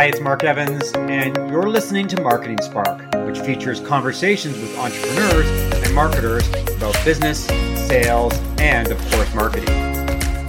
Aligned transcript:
Hi, 0.00 0.06
it's 0.06 0.18
Mark 0.18 0.44
Evans, 0.44 0.92
and 0.94 1.36
you're 1.50 1.68
listening 1.68 2.08
to 2.08 2.22
Marketing 2.22 2.58
Spark, 2.62 3.02
which 3.26 3.38
features 3.40 3.80
conversations 3.80 4.56
with 4.56 4.74
entrepreneurs 4.78 5.46
and 5.74 5.94
marketers 5.94 6.48
about 6.74 6.96
business, 7.04 7.44
sales, 7.86 8.32
and 8.56 8.90
of 8.90 8.98
course, 9.10 9.34
marketing. 9.34 9.68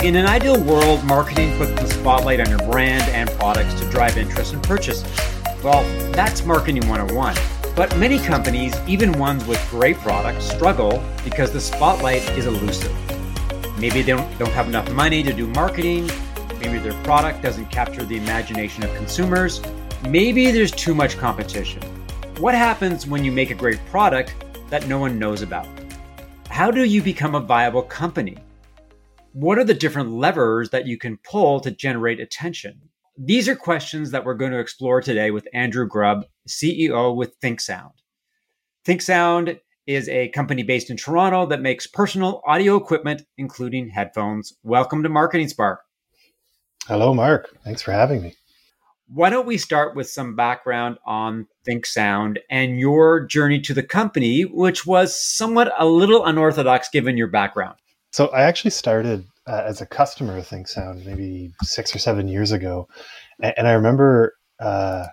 In 0.07 0.15
an 0.15 0.25
ideal 0.25 0.57
world, 0.64 1.04
marketing 1.04 1.54
puts 1.57 1.71
the 1.71 1.86
spotlight 1.87 2.39
on 2.39 2.50
your 2.50 2.65
brand 2.71 3.04
and 3.09 3.29
products 3.32 3.77
to 3.82 3.89
drive 3.89 4.18
interest 4.18 4.54
and 4.54 4.64
purchases. 4.64 5.04
Well, 5.61 5.83
that's 6.13 6.45
Marketing 6.45 6.88
101. 6.88 7.36
But 7.75 7.93
many 7.97 8.20
companies, 8.20 8.73
even 8.88 9.11
ones 9.19 9.46
with 9.46 9.60
great 9.69 9.97
products, 9.97 10.49
struggle 10.49 11.04
because 11.25 11.52
the 11.52 11.60
spotlight 11.60 12.21
is 12.38 12.46
elusive. 12.46 12.96
Maybe 13.77 14.02
they 14.02 14.13
don't, 14.13 14.39
don't 14.39 14.54
have 14.54 14.69
enough 14.69 14.89
money 14.93 15.21
to 15.24 15.33
do 15.33 15.46
marketing. 15.47 16.10
Maybe 16.61 16.78
their 16.78 17.04
product 17.04 17.42
doesn't 17.42 17.71
capture 17.71 18.06
the 18.06 18.18
imagination 18.18 18.83
of 18.83 18.96
consumers. 18.96 19.61
Maybe 20.07 20.52
there's 20.52 20.71
too 20.71 20.93
much 20.93 21.18
competition. 21.18 21.82
What 22.38 22.54
happens 22.54 23.07
when 23.07 23.25
you 23.25 23.32
make 23.32 23.50
a 23.50 23.56
great 23.56 23.83
product 23.88 24.36
that 24.69 24.88
no 24.88 25.00
one 25.00 25.18
knows 25.18 25.42
about? 25.42 25.68
How 26.50 26.69
do 26.69 26.83
you 26.83 27.02
become 27.02 27.33
a 27.33 27.39
viable 27.39 27.82
company? 27.82 28.38
What 29.33 29.57
are 29.57 29.64
the 29.64 29.74
different 29.74 30.11
levers 30.11 30.69
that 30.69 30.86
you 30.86 31.00
can 31.00 31.18
pull 31.24 31.61
to 31.61 31.71
generate 31.71 32.19
attention? 32.19 32.80
These 33.17 33.50
are 33.50 33.55
questions 33.55 34.11
that 34.11 34.23
we're 34.23 34.36
going 34.36 34.52
to 34.52 34.59
explore 34.59 35.02
today 35.02 35.31
with 35.31 35.47
Andrew 35.55 35.88
Grubb, 35.88 36.25
CEO 36.47 37.16
with 37.16 37.39
ThinkSound. 37.39 37.94
ThinkSound 38.86 39.59
is 39.88 40.08
a 40.09 40.30
company 40.30 40.61
based 40.61 40.91
in 40.91 40.97
Toronto 40.97 41.47
that 41.47 41.61
makes 41.61 41.88
personal 41.88 42.44
audio 42.45 42.75
equipment, 42.75 43.23
including 43.39 43.89
headphones. 43.89 44.53
Welcome 44.61 45.02
to 45.02 45.09
Marketing 45.09 45.47
Spark. 45.47 45.81
Hello, 46.92 47.14
Mark. 47.14 47.58
Thanks 47.64 47.81
for 47.81 47.94
having 47.94 48.22
me. 48.22 48.36
Why 49.08 49.30
don't 49.30 49.47
we 49.47 49.58
start 49.58 49.95
with 49.95 50.09
some 50.09 50.36
background 50.36 50.97
on 51.06 51.47
ThinkSound 51.66 52.39
and 52.50 52.81
your 52.81 53.25
journey 53.25 53.61
to 53.61 53.73
the 53.73 53.81
company, 53.81 54.42
which 54.42 54.86
was 54.86 55.17
somewhat 55.17 55.72
a 55.80 55.86
little 55.86 56.25
unorthodox 56.25 56.89
given 56.89 57.16
your 57.16 57.28
background? 57.28 57.78
So, 58.12 58.28
I 58.28 58.42
actually 58.42 58.72
started 58.72 59.25
uh, 59.47 59.64
as 59.66 59.80
a 59.80 59.86
customer 59.86 60.38
of 60.38 60.50
ThinkSound 60.50 61.06
maybe 61.06 61.53
six 61.64 61.95
or 61.95 62.00
seven 62.00 62.28
years 62.28 62.52
ago. 62.52 62.89
And, 63.42 63.53
and 63.59 63.67
I 63.69 63.72
remember, 63.72 64.34
uh, 64.59 65.06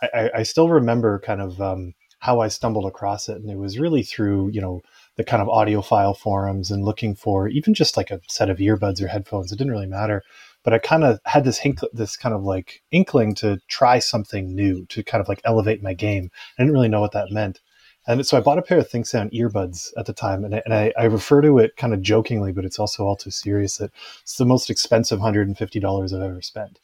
I, 0.00 0.30
I, 0.36 0.42
still 0.44 0.70
remember 0.70 1.18
kind 1.18 1.42
of 1.42 1.60
um, 1.60 1.92
how 2.20 2.40
I 2.40 2.48
stumbled 2.48 2.86
across 2.86 3.28
it. 3.28 3.36
And 3.36 3.50
it 3.50 3.58
was 3.58 3.78
really 3.78 4.02
through, 4.02 4.48
you 4.48 4.62
know, 4.62 4.80
the 5.16 5.24
kind 5.24 5.42
of 5.42 5.48
audiophile 5.48 6.16
forums 6.16 6.70
and 6.70 6.86
looking 6.86 7.14
for 7.14 7.48
even 7.48 7.74
just 7.74 7.98
like 7.98 8.10
a 8.10 8.20
set 8.28 8.48
of 8.48 8.58
earbuds 8.58 9.02
or 9.02 9.08
headphones. 9.08 9.52
It 9.52 9.56
didn't 9.56 9.72
really 9.72 9.86
matter. 9.86 10.22
But 10.68 10.74
I 10.74 10.78
kind 10.80 11.02
of 11.02 11.18
had 11.24 11.44
this 11.44 11.66
this 11.94 12.14
kind 12.18 12.34
of 12.34 12.42
like 12.42 12.82
inkling 12.90 13.34
to 13.36 13.58
try 13.68 14.00
something 14.00 14.54
new 14.54 14.84
to 14.90 15.02
kind 15.02 15.22
of 15.22 15.26
like 15.26 15.40
elevate 15.42 15.82
my 15.82 15.94
game. 15.94 16.30
I 16.58 16.62
didn't 16.62 16.74
really 16.74 16.90
know 16.90 17.00
what 17.00 17.12
that 17.12 17.30
meant. 17.30 17.62
And 18.06 18.26
so 18.26 18.36
I 18.36 18.40
bought 18.40 18.58
a 18.58 18.62
pair 18.62 18.76
of 18.76 18.86
ThinkSound 18.86 19.32
earbuds 19.32 19.94
at 19.96 20.04
the 20.04 20.12
time, 20.12 20.44
and 20.44 20.56
I, 20.56 20.62
and 20.66 20.74
I, 20.74 20.92
I 20.98 21.04
refer 21.04 21.40
to 21.40 21.58
it 21.58 21.78
kind 21.78 21.94
of 21.94 22.02
jokingly, 22.02 22.52
but 22.52 22.66
it's 22.66 22.78
also 22.78 23.04
all 23.04 23.16
too 23.16 23.30
serious 23.30 23.78
that 23.78 23.90
it's 24.20 24.36
the 24.36 24.44
most 24.44 24.68
expensive 24.68 25.20
$150 25.20 26.14
I've 26.14 26.20
ever 26.20 26.42
spent. 26.42 26.78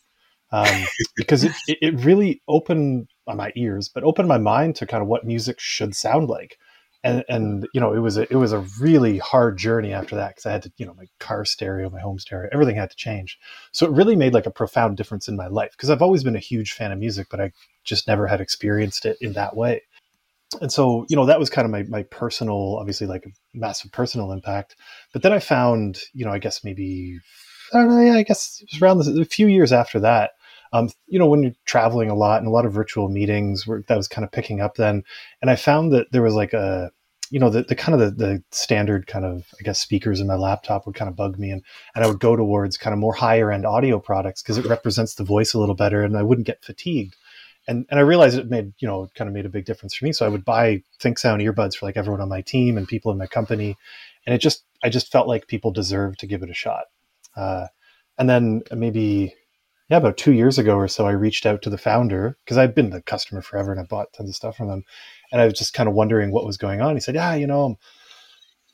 Um, 0.51 0.87
because 1.19 1.45
it, 1.45 1.53
it 1.67 1.95
really 2.03 2.41
opened 2.49 3.09
my 3.27 3.53
ears, 3.55 3.91
but 3.91 4.03
opened 4.03 4.29
my 4.29 4.39
mind 4.39 4.77
to 4.77 4.87
kind 4.87 5.03
of 5.03 5.09
what 5.09 5.27
music 5.27 5.61
should 5.61 5.95
sound 5.95 6.31
like. 6.31 6.57
And, 7.05 7.23
and 7.29 7.69
you 7.75 7.81
know 7.83 7.93
it 7.93 7.99
was 7.99 8.17
a, 8.17 8.23
it 8.23 8.37
was 8.37 8.53
a 8.53 8.61
really 8.81 9.19
hard 9.19 9.59
journey 9.59 9.93
after 9.93 10.17
that 10.17 10.31
because 10.31 10.47
I 10.47 10.53
had 10.53 10.63
to 10.63 10.73
you 10.79 10.87
know 10.87 10.95
my 10.95 11.05
car 11.21 11.45
stereo, 11.45 11.91
my 11.91 12.01
home 12.01 12.19
stereo, 12.19 12.49
everything 12.51 12.77
had 12.77 12.91
to 12.91 12.97
change. 12.97 13.39
So 13.73 13.85
it 13.85 13.93
really 13.93 14.17
made 14.17 14.33
like 14.33 14.47
a 14.47 14.51
profound 14.51 14.97
difference 14.97 15.29
in 15.29 15.37
my 15.37 15.49
life 15.49 15.73
because 15.73 15.91
I've 15.91 16.01
always 16.01 16.25
been 16.25 16.35
a 16.35 16.41
huge 16.41 16.73
fan 16.73 16.93
of 16.93 16.99
music, 16.99 17.27
but 17.31 17.43
I 17.43 17.53
just 17.85 18.09
never 18.09 18.27
had 18.27 18.41
experienced 18.41 19.05
it 19.05 19.19
in 19.21 19.35
that 19.35 19.55
way. 19.55 19.83
And 20.63 20.73
so 20.73 21.05
you 21.11 21.17
know 21.17 21.27
that 21.27 21.39
was 21.39 21.51
kind 21.51 21.67
of 21.67 21.71
my 21.71 21.83
my 21.83 22.05
personal, 22.05 22.79
obviously 22.81 23.07
like 23.07 23.31
massive 23.53 23.93
personal 23.93 24.33
impact. 24.33 24.75
But 25.13 25.23
then 25.23 25.33
I 25.35 25.41
found 25.41 26.01
you 26.15 26.25
know 26.25 26.33
I 26.33 26.39
guess 26.39 26.65
maybe 26.65 27.21
I 27.75 27.79
don't 27.79 27.89
know, 27.91 28.01
yeah, 28.01 28.15
I 28.15 28.23
guess 28.23 28.61
it 28.63 28.69
was 28.73 28.81
around 28.81 28.99
the, 28.99 29.21
a 29.21 29.27
few 29.27 29.47
years 29.47 29.73
after 29.73 30.01
that 30.01 30.31
um, 30.75 30.91
you 31.07 31.21
know, 31.21 31.27
when 31.27 31.45
you're 31.45 31.53
traveling 31.67 32.11
a 32.11 32.17
lot 32.17 32.39
and 32.41 32.49
a 32.49 32.51
lot 32.51 32.67
of 32.67 32.73
virtual 32.73 33.09
meetings, 33.09 33.65
where 33.65 33.85
that 33.87 33.97
was 33.97 34.09
kind 34.09 34.25
of 34.25 34.33
picking 34.33 34.61
up 34.61 34.75
then. 34.75 35.05
And 35.41 35.49
I 35.49 35.55
found 35.55 35.93
that 35.93 36.11
there 36.11 36.21
was 36.21 36.35
like 36.35 36.53
a, 36.53 36.91
you 37.31 37.39
know, 37.39 37.49
the, 37.49 37.63
the 37.63 37.77
kind 37.77 37.95
of 37.95 38.01
the, 38.01 38.25
the 38.25 38.43
standard 38.51 39.07
kind 39.07 39.25
of, 39.25 39.47
I 39.59 39.63
guess, 39.63 39.81
speakers 39.81 40.21
in 40.21 40.27
my 40.27 40.35
laptop 40.35 40.85
would 40.85 40.97
kind 40.97 41.09
of 41.09 41.15
bug 41.15 41.39
me. 41.39 41.51
And, 41.51 41.63
and 41.95 42.05
I 42.05 42.09
would 42.09 42.19
go 42.19 42.35
towards 42.35 42.77
kind 42.77 42.93
of 42.93 42.99
more 42.99 43.15
higher 43.15 43.53
end 43.53 43.65
audio 43.65 44.01
products 44.01 44.43
because 44.43 44.59
it 44.59 44.67
represents 44.67 45.15
the 45.15 45.23
voice 45.23 45.55
a 45.55 45.61
little 45.61 45.77
better 45.77 46.03
and 46.03 46.17
I 46.17 46.25
wouldn't 46.25 46.47
get 46.47 46.65
fatigued. 46.65 47.15
And, 47.69 47.87
and 47.89 48.01
I 48.01 48.03
realized 48.03 48.37
it 48.37 48.51
made, 48.51 48.73
you 48.79 48.89
know, 48.89 49.09
kind 49.15 49.29
of 49.29 49.35
made 49.35 49.47
a 49.47 49.51
big 49.51 49.67
difference 49.67 49.95
for 49.95 50.05
me. 50.05 50.13
So 50.13 50.27
I 50.27 50.29
would 50.29 50.45
buy 50.45 50.83
ThinkSound 51.01 51.41
earbuds 51.41 51.77
for 51.77 51.87
like 51.87 51.97
everyone 51.97 52.21
on 52.21 52.29
my 52.29 52.41
team 52.41 52.77
and 52.77 52.89
people 52.89 53.13
in 53.13 53.19
my 53.19 53.29
company. 53.29 53.77
And 54.27 54.35
it 54.35 54.39
just, 54.39 54.65
I 54.83 54.89
just 54.89 55.13
felt 55.13 55.29
like 55.29 55.47
people 55.47 55.71
deserved 55.71 56.19
to 56.19 56.27
give 56.27 56.43
it 56.43 56.51
a 56.51 56.55
shot. 56.55 56.87
Uh, 57.37 57.69
and 58.19 58.29
then 58.29 58.63
maybe 58.73 59.35
yeah, 59.91 59.99
about 59.99 60.17
two 60.17 60.33
years 60.33 60.59
ago 60.59 60.77
or 60.77 60.89
so, 60.89 61.07
I 61.07 61.13
reached 61.13 61.45
out 61.45 61.63
to 61.63 61.71
the 61.71 61.79
founder 61.79 62.39
because 62.45 62.57
I'd 62.57 62.75
been 62.75 62.91
the 62.91 63.03
customer 63.03 63.43
forever 63.43 63.71
and 63.71 63.81
I 63.81 63.85
bought 63.85 64.13
tons 64.15 64.31
of 64.31 64.37
stuff 64.37 64.57
from 64.57 64.69
them. 64.69 64.85
And 65.31 65.41
I 65.41 65.45
was 65.45 65.55
just 65.55 65.75
kind 65.75 65.89
of 65.89 65.95
wondering 65.95 66.33
what 66.33 66.47
was 66.47 66.57
going 66.57 66.81
on. 66.81 66.97
He 66.97 67.01
said, 67.01 67.15
Yeah, 67.15 67.35
you 67.35 67.47
know, 67.47 67.77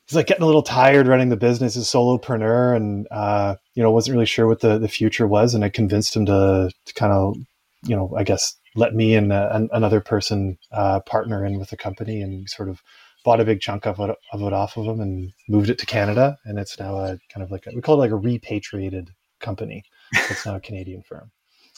he's 0.06 0.14
like 0.14 0.26
getting 0.26 0.44
a 0.44 0.46
little 0.46 0.62
tired 0.62 1.08
running 1.08 1.28
the 1.28 1.36
business 1.36 1.76
as 1.76 1.86
solopreneur 1.86 2.76
and, 2.76 3.08
uh, 3.10 3.56
you 3.74 3.82
know, 3.82 3.90
wasn't 3.90 4.14
really 4.14 4.26
sure 4.26 4.46
what 4.46 4.60
the, 4.60 4.78
the 4.78 4.88
future 4.88 5.26
was. 5.26 5.54
And 5.54 5.64
I 5.64 5.68
convinced 5.68 6.14
him 6.14 6.26
to, 6.26 6.70
to 6.84 6.94
kind 6.94 7.12
of, 7.12 7.36
you 7.84 7.96
know, 7.96 8.14
I 8.16 8.22
guess 8.22 8.54
let 8.76 8.94
me 8.94 9.14
and 9.16 9.32
uh, 9.32 9.66
another 9.72 10.00
person 10.00 10.58
uh, 10.70 11.00
partner 11.00 11.44
in 11.44 11.58
with 11.58 11.70
the 11.70 11.76
company 11.76 12.22
and 12.22 12.48
sort 12.48 12.68
of 12.68 12.82
bought 13.24 13.40
a 13.40 13.44
big 13.44 13.60
chunk 13.60 13.86
of 13.86 13.98
it, 13.98 14.16
of 14.32 14.42
it 14.42 14.52
off 14.52 14.76
of 14.76 14.86
him 14.86 15.00
and 15.00 15.32
moved 15.48 15.70
it 15.70 15.78
to 15.78 15.86
Canada. 15.86 16.38
And 16.44 16.58
it's 16.58 16.78
now 16.78 16.96
a 16.96 17.18
kind 17.32 17.42
of 17.42 17.50
like, 17.50 17.66
a, 17.66 17.70
we 17.74 17.82
call 17.82 17.96
it 17.96 17.98
like 17.98 18.12
a 18.12 18.16
repatriated 18.16 19.10
company. 19.40 19.84
It's 20.12 20.46
not 20.46 20.56
a 20.56 20.60
Canadian 20.60 21.02
firm. 21.02 21.30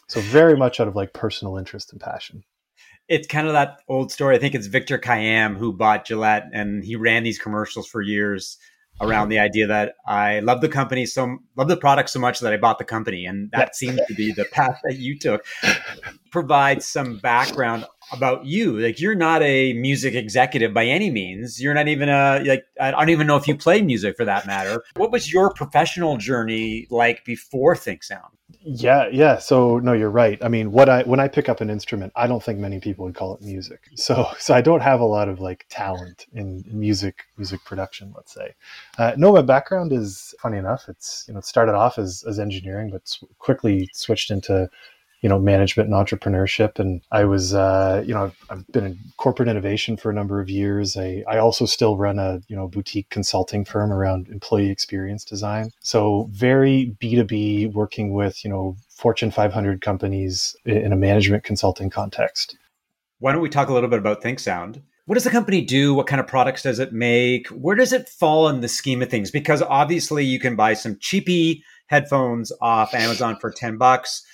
So 0.09 0.21
very 0.21 0.57
much 0.57 0.81
out 0.81 0.89
of 0.89 0.97
like 0.97 1.13
personal 1.13 1.57
interest 1.57 1.93
and 1.93 2.01
passion. 2.01 2.45
It's 3.09 3.27
kind 3.27 3.47
of 3.47 3.53
that 3.55 3.81
old 3.89 4.13
story. 4.13 4.37
I 4.37 4.39
think 4.39 4.55
it's 4.55 4.67
Victor 4.67 4.99
Kiam 4.99 5.57
who 5.57 5.73
bought 5.73 6.07
Gillette 6.07 6.49
and 6.53 6.85
he 6.85 6.97
ran 6.97 7.25
these 7.25 7.39
commercials 7.39 7.87
for 7.87 8.01
years 8.01 8.59
around 9.01 9.31
the 9.31 9.39
idea 9.39 9.67
that 9.67 9.95
I 10.07 10.41
love 10.41 10.61
the 10.61 10.69
company 10.69 11.07
so 11.07 11.39
love 11.57 11.69
the 11.69 11.77
product 11.77 12.11
so 12.11 12.21
much 12.21 12.41
that 12.41 12.53
I 12.53 12.57
bought 12.57 12.79
the 12.79 12.85
company. 12.85 13.27
And 13.27 13.51
that 13.53 13.75
seems 13.75 14.01
to 14.07 14.15
be 14.15 14.33
the 14.33 14.45
path 14.45 14.81
that 14.85 14.97
you 14.97 15.19
took. 15.19 15.45
Provide 16.31 16.83
some 16.83 17.19
background 17.19 17.87
about 18.13 18.45
you. 18.45 18.79
Like 18.79 19.01
you're 19.01 19.15
not 19.15 19.43
a 19.43 19.73
music 19.75 20.15
executive 20.15 20.75
by 20.75 20.87
any 20.87 21.11
means. 21.11 21.61
You're 21.61 21.75
not 21.75 21.89
even 21.89 22.09
a 22.09 22.43
like 22.45 22.65
I 22.81 22.91
don't 22.91 23.11
even 23.11 23.27
know 23.27 23.37
if 23.37 23.49
you 23.49 23.57
play 23.57 23.83
music 23.83 24.17
for 24.17 24.25
that 24.25 24.47
matter. 24.47 24.83
What 24.97 25.11
was 25.11 25.33
your 25.33 25.53
professional 25.53 26.17
journey 26.17 26.87
like 26.91 27.25
before 27.25 27.75
ThinkSound? 27.75 28.31
Yeah, 28.65 29.09
yeah. 29.11 29.39
So 29.39 29.79
no, 29.79 29.93
you're 29.93 30.11
right. 30.11 30.39
I 30.43 30.49
mean, 30.49 30.73
what 30.73 30.89
I 30.89 31.03
when 31.03 31.21
I 31.21 31.29
pick 31.29 31.49
up 31.49 31.61
an 31.61 31.71
instrument, 31.71 32.13
I 32.15 32.27
don't 32.27 32.43
think 32.43 32.59
many 32.59 32.81
people 32.81 33.05
would 33.05 33.15
call 33.15 33.35
it 33.35 33.43
music. 33.43 33.81
So 33.97 34.27
so 34.39 34.55
I 34.55 34.61
don't 34.61 34.83
have 34.83 35.01
a 35.01 35.05
lot 35.05 35.29
of 35.29 35.41
like 35.41 35.67
talent 35.69 36.27
in, 36.33 36.65
music 36.67 37.25
music 37.37 37.65
production. 37.65 38.13
Let's 38.15 38.35
say. 38.35 38.55
Uh, 38.99 39.13
no, 39.17 39.33
my 39.33 39.43
background 39.43 39.93
is 39.93 40.35
funny 40.41 40.59
enough. 40.59 40.85
It's 40.89 41.25
you 41.29 41.35
know 41.35 41.39
it 41.39 41.47
started 41.47 41.75
off 41.75 41.99
as 41.99 42.25
as 42.29 42.39
engineering, 42.39 42.91
but 42.91 43.17
quickly 43.39 43.89
switched 43.93 44.31
into 44.31 44.69
you 45.23 45.29
know 45.29 45.39
management 45.39 45.89
and 45.89 45.95
entrepreneurship. 45.95 46.79
And 46.79 47.01
i 47.11 47.25
was 47.25 47.55
uh, 47.55 48.03
you 48.07 48.13
know 48.13 48.25
I've, 48.25 48.37
I've, 48.51 48.67
been 48.73 48.85
in 48.85 48.99
corporate 49.17 49.49
innovation 49.49 49.97
for 49.97 50.11
a 50.11 50.15
number 50.15 50.41
of 50.41 50.51
years. 50.51 50.97
I, 50.97 51.25
I 51.29 51.39
also 51.39 51.65
still 51.65 51.97
run 51.97 52.19
a 52.19 52.41
you 52.49 52.57
know 52.57 52.69
boutique 52.69 53.09
consulting 53.09 53.65
firm 53.65 53.93
around 53.93 54.29
employee 54.29 54.71
experience 54.71 55.25
design. 55.25 55.71
So 55.81 56.29
very 56.33 56.95
b2b 57.01 57.73
working 57.73 58.13
with 58.13 58.45
you 58.45 58.51
know 58.51 58.77
fortune 58.91 59.31
500 59.31 59.81
companies 59.81 60.55
in 60.67 60.93
a 60.93 60.97
management 60.97 61.45
consulting 61.45 61.89
context. 61.89 62.57
Why 63.21 63.33
don't 63.33 63.43
we 63.43 63.49
talk 63.49 63.69
a 63.69 63.73
little 63.73 63.89
bit 63.89 64.01
about 64.01 64.21
ThinkSound? 64.21 64.83
What 65.07 65.15
does 65.15 65.25
the 65.25 65.31
company 65.31 65.61
do? 65.61 65.95
What 65.95 66.07
kind 66.07 66.21
of 66.21 66.27
products 66.27 66.63
does 66.63 66.79
it 66.79 66.93
make? 66.93 67.49
Where 67.49 67.75
does 67.77 67.93
it 67.93 68.09
fall 68.09 68.49
in 68.49 68.61
the 68.61 68.69
scheme 68.69 69.03
of 69.03 69.11
things? 69.11 69.31
Because 69.31 69.63
obviously 69.63 70.25
you 70.25 70.39
can 70.39 70.57
buy 70.57 70.75
some 70.75 70.97
cheapy 71.01 71.65
headphones 71.93 72.51
off 72.63 72.95
amazon 72.95 73.37
for 73.37 73.51
10 73.51 73.77
bucks 73.77 74.25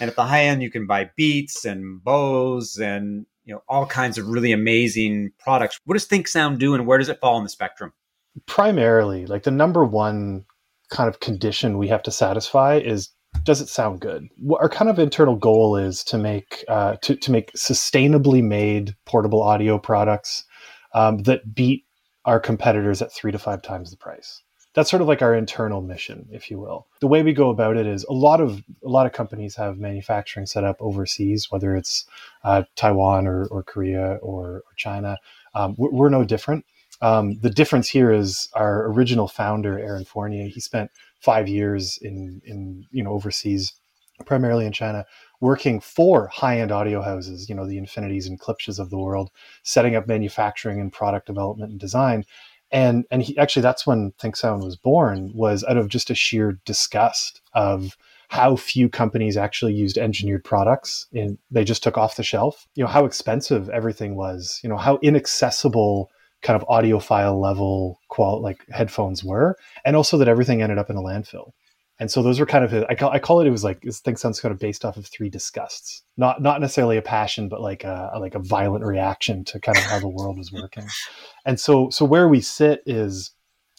and 0.00 0.10
at 0.10 0.16
the 0.16 0.24
high 0.24 0.44
end, 0.44 0.62
you 0.62 0.70
can 0.70 0.86
buy 0.86 1.10
Beats 1.16 1.64
and 1.64 2.02
Bose 2.02 2.76
and 2.76 3.26
you 3.44 3.54
know 3.54 3.62
all 3.68 3.86
kinds 3.86 4.18
of 4.18 4.28
really 4.28 4.52
amazing 4.52 5.32
products. 5.38 5.78
What 5.84 5.94
does 5.94 6.06
ThinkSound 6.06 6.58
do, 6.58 6.74
and 6.74 6.86
where 6.86 6.98
does 6.98 7.08
it 7.08 7.20
fall 7.20 7.38
in 7.38 7.44
the 7.44 7.50
spectrum? 7.50 7.92
Primarily, 8.46 9.26
like 9.26 9.44
the 9.44 9.50
number 9.50 9.84
one 9.84 10.44
kind 10.90 11.08
of 11.08 11.20
condition 11.20 11.78
we 11.78 11.88
have 11.88 12.02
to 12.04 12.10
satisfy 12.10 12.76
is 12.76 13.10
does 13.42 13.60
it 13.60 13.68
sound 13.68 14.00
good? 14.00 14.28
Our 14.60 14.68
kind 14.68 14.88
of 14.88 14.98
internal 14.98 15.36
goal 15.36 15.76
is 15.76 16.04
to 16.04 16.18
make 16.18 16.64
uh, 16.68 16.96
to 17.02 17.16
to 17.16 17.32
make 17.32 17.52
sustainably 17.52 18.42
made 18.42 18.94
portable 19.04 19.42
audio 19.42 19.78
products 19.78 20.44
um, 20.94 21.18
that 21.24 21.54
beat 21.54 21.84
our 22.24 22.40
competitors 22.40 23.02
at 23.02 23.12
three 23.12 23.32
to 23.32 23.38
five 23.38 23.62
times 23.62 23.90
the 23.90 23.96
price. 23.96 24.42
That's 24.74 24.90
sort 24.90 25.00
of 25.00 25.08
like 25.08 25.22
our 25.22 25.34
internal 25.34 25.80
mission, 25.80 26.28
if 26.30 26.50
you 26.50 26.58
will. 26.58 26.86
The 27.00 27.06
way 27.06 27.22
we 27.22 27.32
go 27.32 27.50
about 27.50 27.76
it 27.76 27.86
is 27.86 28.04
a 28.04 28.12
lot 28.12 28.40
of 28.40 28.62
a 28.84 28.88
lot 28.88 29.06
of 29.06 29.12
companies 29.12 29.54
have 29.56 29.78
manufacturing 29.78 30.46
set 30.46 30.64
up 30.64 30.76
overseas, 30.80 31.50
whether 31.50 31.76
it's 31.76 32.04
uh, 32.42 32.64
Taiwan 32.76 33.26
or, 33.26 33.46
or 33.46 33.62
Korea 33.62 34.18
or, 34.20 34.56
or 34.56 34.74
China. 34.76 35.16
Um, 35.54 35.74
we're, 35.78 35.90
we're, 35.90 36.08
no 36.08 36.24
different. 36.24 36.64
Um, 37.00 37.38
the 37.40 37.50
difference 37.50 37.88
here 37.88 38.10
is 38.10 38.48
our 38.54 38.86
original 38.86 39.28
founder, 39.28 39.78
Aaron 39.78 40.04
Fournier. 40.04 40.48
He 40.48 40.60
spent 40.60 40.90
five 41.20 41.48
years 41.48 41.96
in 42.02 42.42
in 42.44 42.84
you 42.90 43.04
know 43.04 43.12
overseas, 43.12 43.74
primarily 44.26 44.66
in 44.66 44.72
China, 44.72 45.06
working 45.40 45.78
for 45.78 46.26
high-end 46.28 46.72
audio 46.72 47.00
houses, 47.00 47.48
you 47.48 47.54
know, 47.54 47.66
the 47.66 47.78
Infinities 47.78 48.26
and 48.26 48.40
Klipsches 48.40 48.78
of 48.78 48.90
the 48.90 48.98
world, 48.98 49.30
setting 49.62 49.94
up 49.94 50.08
manufacturing 50.08 50.80
and 50.80 50.92
product 50.92 51.26
development 51.26 51.70
and 51.70 51.78
design. 51.78 52.24
And 52.74 53.04
and 53.10 53.22
he 53.22 53.38
actually 53.38 53.62
that's 53.62 53.86
when 53.86 54.12
ThinkSound 54.20 54.64
was 54.64 54.76
born, 54.76 55.30
was 55.32 55.64
out 55.64 55.78
of 55.78 55.88
just 55.88 56.10
a 56.10 56.14
sheer 56.14 56.58
disgust 56.66 57.40
of 57.54 57.96
how 58.28 58.56
few 58.56 58.88
companies 58.88 59.36
actually 59.36 59.74
used 59.74 59.96
engineered 59.96 60.42
products 60.42 61.06
and 61.14 61.38
they 61.52 61.62
just 61.62 61.84
took 61.84 61.96
off 61.96 62.16
the 62.16 62.24
shelf. 62.24 62.66
You 62.74 62.82
know, 62.82 62.90
how 62.90 63.04
expensive 63.04 63.68
everything 63.68 64.16
was, 64.16 64.60
you 64.64 64.68
know, 64.68 64.76
how 64.76 64.98
inaccessible 65.02 66.10
kind 66.42 66.60
of 66.60 66.66
audiophile 66.68 67.40
level 67.40 68.00
qual 68.08 68.42
like 68.42 68.66
headphones 68.70 69.22
were, 69.22 69.56
and 69.84 69.94
also 69.94 70.18
that 70.18 70.28
everything 70.28 70.60
ended 70.60 70.78
up 70.78 70.90
in 70.90 70.96
a 70.96 71.00
landfill 71.00 71.52
and 72.00 72.10
so 72.10 72.22
those 72.22 72.40
were 72.40 72.46
kind 72.46 72.64
of 72.64 72.84
I 72.88 72.94
call, 72.94 73.10
I 73.10 73.18
call 73.18 73.40
it 73.40 73.46
it 73.46 73.50
was 73.50 73.64
like 73.64 73.82
this 73.82 74.00
thing 74.00 74.16
sounds 74.16 74.40
kind 74.40 74.52
of 74.52 74.58
based 74.58 74.84
off 74.84 74.96
of 74.96 75.06
three 75.06 75.28
disgusts. 75.28 76.02
Not 76.16 76.42
not 76.42 76.60
necessarily 76.60 76.96
a 76.96 77.02
passion 77.02 77.48
but 77.48 77.60
like 77.60 77.84
a 77.84 78.10
like 78.18 78.34
a 78.34 78.40
violent 78.40 78.84
reaction 78.84 79.44
to 79.44 79.60
kind 79.60 79.78
of 79.78 79.84
how 79.84 80.00
the 80.00 80.08
world 80.08 80.36
was 80.38 80.52
working. 80.52 80.86
And 81.46 81.60
so 81.60 81.90
so 81.90 82.04
where 82.04 82.28
we 82.28 82.40
sit 82.40 82.82
is 82.86 83.30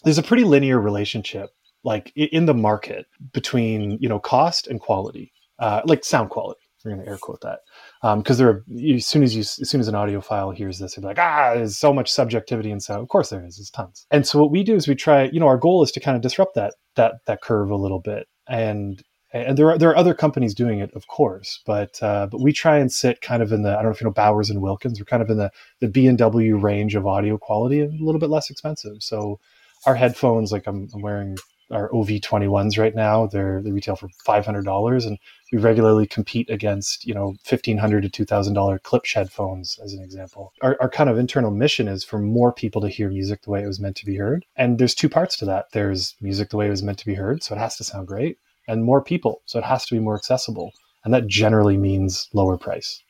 there's 0.04 0.18
a 0.18 0.22
pretty 0.22 0.44
linear 0.44 0.80
relationship 0.80 1.50
like 1.84 2.12
in 2.16 2.46
the 2.46 2.54
market 2.54 3.06
between 3.32 3.92
you 4.00 4.08
know 4.08 4.18
cost 4.18 4.66
and 4.66 4.80
quality 4.80 5.32
uh, 5.58 5.80
like 5.84 6.04
sound 6.04 6.30
quality 6.30 6.60
we're 6.84 6.92
going 6.92 7.04
to 7.04 7.10
air 7.10 7.18
quote 7.18 7.40
that 7.40 7.60
because 8.02 8.40
um, 8.40 8.46
there 8.46 8.48
are 8.48 8.64
as 8.94 9.06
soon 9.06 9.22
as 9.22 9.34
you 9.34 9.40
as 9.40 9.68
soon 9.68 9.80
as 9.80 9.88
an 9.88 9.94
audiophile 9.94 10.54
hears 10.54 10.78
this, 10.78 10.94
they're 10.94 11.04
like, 11.04 11.18
ah, 11.18 11.54
there's 11.54 11.76
so 11.76 11.92
much 11.92 12.10
subjectivity 12.12 12.70
and 12.70 12.82
so 12.82 13.00
of 13.00 13.08
course 13.08 13.30
there 13.30 13.44
is, 13.44 13.56
there's 13.56 13.70
tons. 13.70 14.06
And 14.10 14.26
so 14.26 14.38
what 14.40 14.50
we 14.50 14.62
do 14.62 14.74
is 14.74 14.86
we 14.86 14.94
try, 14.94 15.24
you 15.24 15.40
know, 15.40 15.46
our 15.46 15.58
goal 15.58 15.82
is 15.82 15.92
to 15.92 16.00
kind 16.00 16.16
of 16.16 16.22
disrupt 16.22 16.54
that 16.54 16.74
that 16.96 17.14
that 17.26 17.40
curve 17.42 17.70
a 17.70 17.76
little 17.76 18.00
bit, 18.00 18.26
and 18.48 19.02
and 19.32 19.58
there 19.58 19.70
are 19.70 19.78
there 19.78 19.90
are 19.90 19.96
other 19.96 20.14
companies 20.14 20.54
doing 20.54 20.78
it, 20.78 20.90
of 20.94 21.06
course, 21.08 21.60
but 21.66 22.02
uh, 22.02 22.26
but 22.30 22.40
we 22.40 22.52
try 22.52 22.78
and 22.78 22.92
sit 22.92 23.20
kind 23.20 23.42
of 23.42 23.52
in 23.52 23.62
the 23.62 23.70
I 23.70 23.76
don't 23.76 23.84
know 23.86 23.90
if 23.90 24.00
you 24.00 24.06
know 24.06 24.12
Bowers 24.12 24.50
and 24.50 24.62
Wilkins, 24.62 25.00
we're 25.00 25.04
kind 25.04 25.22
of 25.22 25.30
in 25.30 25.36
the 25.36 25.50
the 25.80 25.88
B 25.88 26.06
and 26.06 26.18
W 26.18 26.56
range 26.56 26.94
of 26.94 27.06
audio 27.06 27.36
quality, 27.38 27.80
a 27.80 27.88
little 27.88 28.20
bit 28.20 28.30
less 28.30 28.50
expensive. 28.50 28.96
So 29.00 29.38
our 29.84 29.94
headphones, 29.94 30.52
like 30.52 30.66
I'm, 30.66 30.88
I'm 30.94 31.02
wearing 31.02 31.36
our 31.70 31.88
OV21s 31.90 32.78
right 32.78 32.94
now. 32.94 33.26
They're 33.26 33.62
they 33.62 33.72
retail 33.72 33.96
for 33.96 34.08
five 34.24 34.44
hundred 34.44 34.64
dollars, 34.64 35.04
and 35.04 35.18
we 35.52 35.58
regularly 35.58 36.06
compete 36.06 36.48
against 36.50 37.04
you 37.04 37.14
know 37.14 37.34
fifteen 37.44 37.78
hundred 37.78 38.02
to 38.02 38.08
two 38.08 38.24
thousand 38.24 38.54
dollar 38.54 38.78
Klipsch 38.78 39.14
headphones, 39.14 39.78
as 39.82 39.92
an 39.92 40.02
example. 40.02 40.52
Our, 40.62 40.76
our 40.80 40.88
kind 40.88 41.10
of 41.10 41.18
internal 41.18 41.50
mission 41.50 41.88
is 41.88 42.04
for 42.04 42.18
more 42.18 42.52
people 42.52 42.80
to 42.82 42.88
hear 42.88 43.08
music 43.08 43.42
the 43.42 43.50
way 43.50 43.62
it 43.62 43.66
was 43.66 43.80
meant 43.80 43.96
to 43.96 44.06
be 44.06 44.16
heard, 44.16 44.44
and 44.56 44.78
there's 44.78 44.94
two 44.94 45.08
parts 45.08 45.36
to 45.38 45.44
that. 45.46 45.66
There's 45.72 46.14
music 46.20 46.50
the 46.50 46.56
way 46.56 46.66
it 46.66 46.70
was 46.70 46.82
meant 46.82 46.98
to 46.98 47.06
be 47.06 47.14
heard, 47.14 47.42
so 47.42 47.54
it 47.54 47.58
has 47.58 47.76
to 47.76 47.84
sound 47.84 48.06
great, 48.06 48.38
and 48.68 48.84
more 48.84 49.02
people, 49.02 49.42
so 49.46 49.58
it 49.58 49.64
has 49.64 49.86
to 49.86 49.94
be 49.94 50.00
more 50.00 50.16
accessible, 50.16 50.72
and 51.04 51.12
that 51.12 51.26
generally 51.26 51.76
means 51.76 52.28
lower 52.32 52.56
price. 52.56 53.02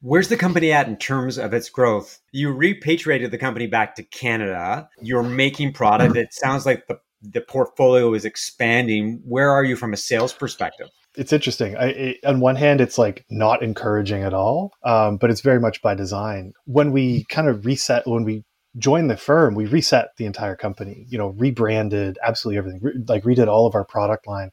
Where's 0.00 0.28
the 0.28 0.36
company 0.36 0.70
at 0.70 0.86
in 0.86 0.98
terms 0.98 1.38
of 1.38 1.54
its 1.54 1.70
growth? 1.70 2.20
You 2.30 2.52
repatriated 2.52 3.30
the 3.30 3.38
company 3.38 3.66
back 3.66 3.94
to 3.94 4.02
Canada. 4.02 4.86
You're 5.00 5.22
making 5.22 5.72
product. 5.72 6.14
It 6.24 6.34
sounds 6.34 6.66
like 6.66 6.86
the 6.88 6.98
the 7.32 7.40
portfolio 7.40 8.12
is 8.14 8.24
expanding. 8.24 9.20
Where 9.24 9.50
are 9.50 9.64
you 9.64 9.76
from 9.76 9.92
a 9.92 9.96
sales 9.96 10.32
perspective? 10.32 10.88
It's 11.16 11.32
interesting. 11.32 11.76
I, 11.76 11.86
it, 11.86 12.16
on 12.24 12.40
one 12.40 12.56
hand, 12.56 12.80
it's 12.80 12.98
like 12.98 13.24
not 13.30 13.62
encouraging 13.62 14.22
at 14.22 14.34
all, 14.34 14.72
um, 14.84 15.16
but 15.16 15.30
it's 15.30 15.40
very 15.40 15.60
much 15.60 15.80
by 15.80 15.94
design. 15.94 16.52
When 16.64 16.90
we 16.92 17.24
kind 17.28 17.48
of 17.48 17.64
reset, 17.64 18.06
when 18.06 18.24
we 18.24 18.42
joined 18.78 19.10
the 19.10 19.16
firm, 19.16 19.54
we 19.54 19.66
reset 19.66 20.08
the 20.16 20.26
entire 20.26 20.56
company. 20.56 21.06
You 21.08 21.18
know, 21.18 21.28
rebranded 21.28 22.18
absolutely 22.22 22.58
everything, 22.58 22.80
re- 22.82 23.04
like 23.08 23.22
redid 23.22 23.46
all 23.46 23.66
of 23.66 23.74
our 23.74 23.84
product 23.84 24.26
line, 24.26 24.50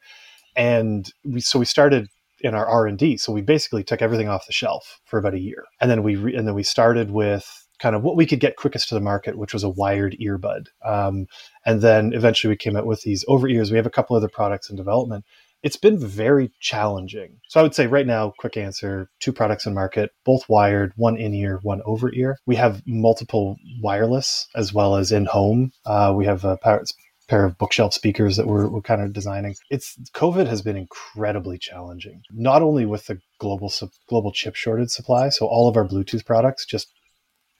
and 0.56 1.10
we 1.24 1.40
so 1.40 1.58
we 1.58 1.64
started 1.64 2.06
in 2.40 2.54
our 2.54 2.66
R 2.66 2.86
and 2.86 2.98
D. 2.98 3.16
So 3.16 3.32
we 3.32 3.42
basically 3.42 3.82
took 3.82 4.00
everything 4.00 4.28
off 4.28 4.46
the 4.46 4.52
shelf 4.52 5.00
for 5.04 5.18
about 5.18 5.34
a 5.34 5.40
year, 5.40 5.64
and 5.80 5.90
then 5.90 6.04
we 6.04 6.14
re- 6.14 6.34
and 6.34 6.46
then 6.46 6.54
we 6.54 6.62
started 6.62 7.10
with 7.10 7.61
kind 7.82 7.96
of 7.96 8.02
what 8.04 8.16
we 8.16 8.26
could 8.26 8.38
get 8.38 8.56
quickest 8.56 8.88
to 8.88 8.94
the 8.94 9.00
market, 9.00 9.36
which 9.36 9.52
was 9.52 9.64
a 9.64 9.68
wired 9.68 10.16
earbud. 10.20 10.68
Um, 10.84 11.26
and 11.66 11.80
then 11.80 12.12
eventually 12.12 12.50
we 12.50 12.56
came 12.56 12.76
out 12.76 12.86
with 12.86 13.02
these 13.02 13.24
over 13.26 13.48
ears. 13.48 13.72
We 13.72 13.76
have 13.76 13.86
a 13.86 13.90
couple 13.90 14.14
other 14.14 14.28
products 14.28 14.70
in 14.70 14.76
development. 14.76 15.24
It's 15.64 15.76
been 15.76 15.98
very 15.98 16.52
challenging. 16.60 17.40
So 17.48 17.58
I 17.58 17.62
would 17.64 17.74
say 17.74 17.88
right 17.88 18.06
now, 18.06 18.32
quick 18.38 18.56
answer: 18.56 19.08
two 19.20 19.32
products 19.32 19.66
in 19.66 19.74
market, 19.74 20.10
both 20.24 20.48
wired, 20.48 20.92
one 20.96 21.16
in 21.16 21.34
ear, 21.34 21.58
one 21.62 21.82
over 21.84 22.12
ear. 22.14 22.38
We 22.46 22.56
have 22.56 22.82
multiple 22.86 23.56
wireless 23.80 24.48
as 24.54 24.72
well 24.72 24.96
as 24.96 25.12
in 25.12 25.26
home. 25.26 25.72
Uh, 25.84 26.14
we 26.16 26.24
have 26.24 26.44
a 26.44 26.56
power, 26.58 26.84
pair 27.28 27.44
of 27.44 27.58
bookshelf 27.58 27.94
speakers 27.94 28.36
that 28.36 28.46
we're, 28.46 28.68
we're 28.68 28.82
kind 28.82 29.00
of 29.00 29.12
designing. 29.12 29.54
It's 29.70 29.96
COVID 30.14 30.46
has 30.46 30.62
been 30.62 30.76
incredibly 30.76 31.58
challenging, 31.58 32.22
not 32.30 32.62
only 32.62 32.84
with 32.84 33.06
the 33.06 33.20
global 33.38 33.72
global 34.08 34.32
chip 34.32 34.54
shortage 34.54 34.90
supply. 34.90 35.28
So 35.30 35.46
all 35.46 35.68
of 35.68 35.76
our 35.76 35.86
Bluetooth 35.86 36.26
products 36.26 36.66
just 36.66 36.92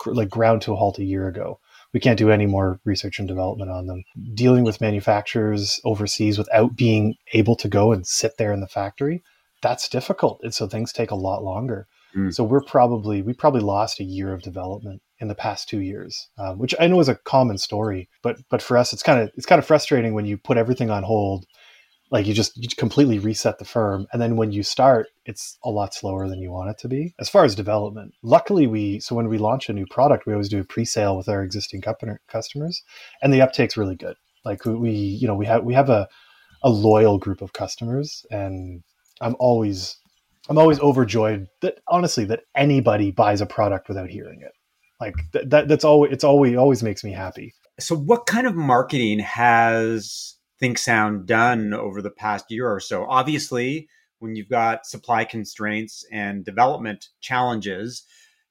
like 0.06 0.28
ground 0.28 0.62
to 0.62 0.72
a 0.72 0.76
halt 0.76 0.98
a 0.98 1.04
year 1.04 1.28
ago. 1.28 1.58
We 1.92 2.00
can't 2.00 2.18
do 2.18 2.30
any 2.30 2.46
more 2.46 2.80
research 2.84 3.18
and 3.18 3.28
development 3.28 3.70
on 3.70 3.86
them. 3.86 4.04
Dealing 4.34 4.64
with 4.64 4.80
manufacturers 4.80 5.80
overseas 5.84 6.38
without 6.38 6.74
being 6.74 7.16
able 7.34 7.54
to 7.56 7.68
go 7.68 7.92
and 7.92 8.06
sit 8.06 8.38
there 8.38 8.52
in 8.52 8.60
the 8.60 8.66
factory, 8.68 9.22
that's 9.60 9.88
difficult. 9.88 10.40
And 10.42 10.54
so 10.54 10.66
things 10.66 10.92
take 10.92 11.10
a 11.10 11.16
lot 11.16 11.44
longer. 11.44 11.86
Mm. 12.16 12.32
So 12.32 12.44
we're 12.44 12.62
probably 12.62 13.22
we 13.22 13.32
probably 13.32 13.60
lost 13.60 14.00
a 14.00 14.04
year 14.04 14.32
of 14.32 14.42
development 14.42 15.02
in 15.18 15.28
the 15.28 15.34
past 15.34 15.68
two 15.68 15.80
years, 15.80 16.28
um, 16.38 16.58
which 16.58 16.74
I 16.78 16.86
know 16.86 17.00
is 17.00 17.08
a 17.08 17.14
common 17.14 17.58
story. 17.58 18.08
But 18.22 18.38
but 18.50 18.60
for 18.60 18.76
us, 18.76 18.92
it's 18.92 19.02
kind 19.02 19.20
of 19.20 19.30
it's 19.36 19.46
kind 19.46 19.58
of 19.58 19.66
frustrating 19.66 20.12
when 20.14 20.26
you 20.26 20.36
put 20.36 20.58
everything 20.58 20.90
on 20.90 21.04
hold 21.04 21.46
like 22.12 22.26
you 22.26 22.34
just 22.34 22.56
you 22.56 22.68
completely 22.76 23.18
reset 23.18 23.58
the 23.58 23.64
firm 23.64 24.06
and 24.12 24.20
then 24.20 24.36
when 24.36 24.52
you 24.52 24.62
start 24.62 25.08
it's 25.24 25.58
a 25.64 25.70
lot 25.70 25.94
slower 25.94 26.28
than 26.28 26.40
you 26.40 26.52
want 26.52 26.70
it 26.70 26.78
to 26.78 26.86
be 26.86 27.14
as 27.18 27.28
far 27.28 27.44
as 27.44 27.54
development. 27.54 28.12
Luckily 28.22 28.66
we 28.68 29.00
so 29.00 29.16
when 29.16 29.28
we 29.28 29.38
launch 29.38 29.68
a 29.68 29.72
new 29.72 29.86
product 29.90 30.26
we 30.26 30.32
always 30.32 30.50
do 30.50 30.60
a 30.60 30.64
pre-sale 30.64 31.16
with 31.16 31.28
our 31.28 31.42
existing 31.42 31.82
customers 32.28 32.82
and 33.22 33.32
the 33.32 33.40
uptake's 33.40 33.76
really 33.76 33.96
good. 33.96 34.14
Like 34.44 34.64
we 34.64 34.92
you 34.92 35.26
know 35.26 35.34
we 35.34 35.46
have 35.46 35.64
we 35.64 35.74
have 35.74 35.88
a 35.88 36.06
a 36.62 36.70
loyal 36.70 37.18
group 37.18 37.42
of 37.42 37.52
customers 37.52 38.24
and 38.30 38.84
i'm 39.20 39.34
always 39.40 39.96
i'm 40.48 40.58
always 40.58 40.78
overjoyed 40.78 41.48
that 41.60 41.78
honestly 41.88 42.24
that 42.24 42.42
anybody 42.54 43.10
buys 43.10 43.40
a 43.40 43.46
product 43.46 43.88
without 43.88 44.08
hearing 44.10 44.40
it. 44.42 44.52
Like 45.00 45.14
that, 45.32 45.50
that 45.50 45.68
that's 45.68 45.84
always 45.84 46.12
it's 46.12 46.24
always 46.24 46.56
always 46.56 46.82
makes 46.82 47.02
me 47.02 47.10
happy. 47.12 47.54
So 47.80 47.96
what 47.96 48.26
kind 48.26 48.46
of 48.46 48.54
marketing 48.54 49.18
has 49.20 50.36
ThinkSound 50.62 51.26
done 51.26 51.74
over 51.74 52.00
the 52.00 52.10
past 52.10 52.46
year 52.50 52.70
or 52.70 52.80
so? 52.80 53.06
Obviously, 53.08 53.88
when 54.20 54.36
you've 54.36 54.48
got 54.48 54.86
supply 54.86 55.24
constraints 55.24 56.06
and 56.12 56.44
development 56.44 57.08
challenges, 57.20 58.04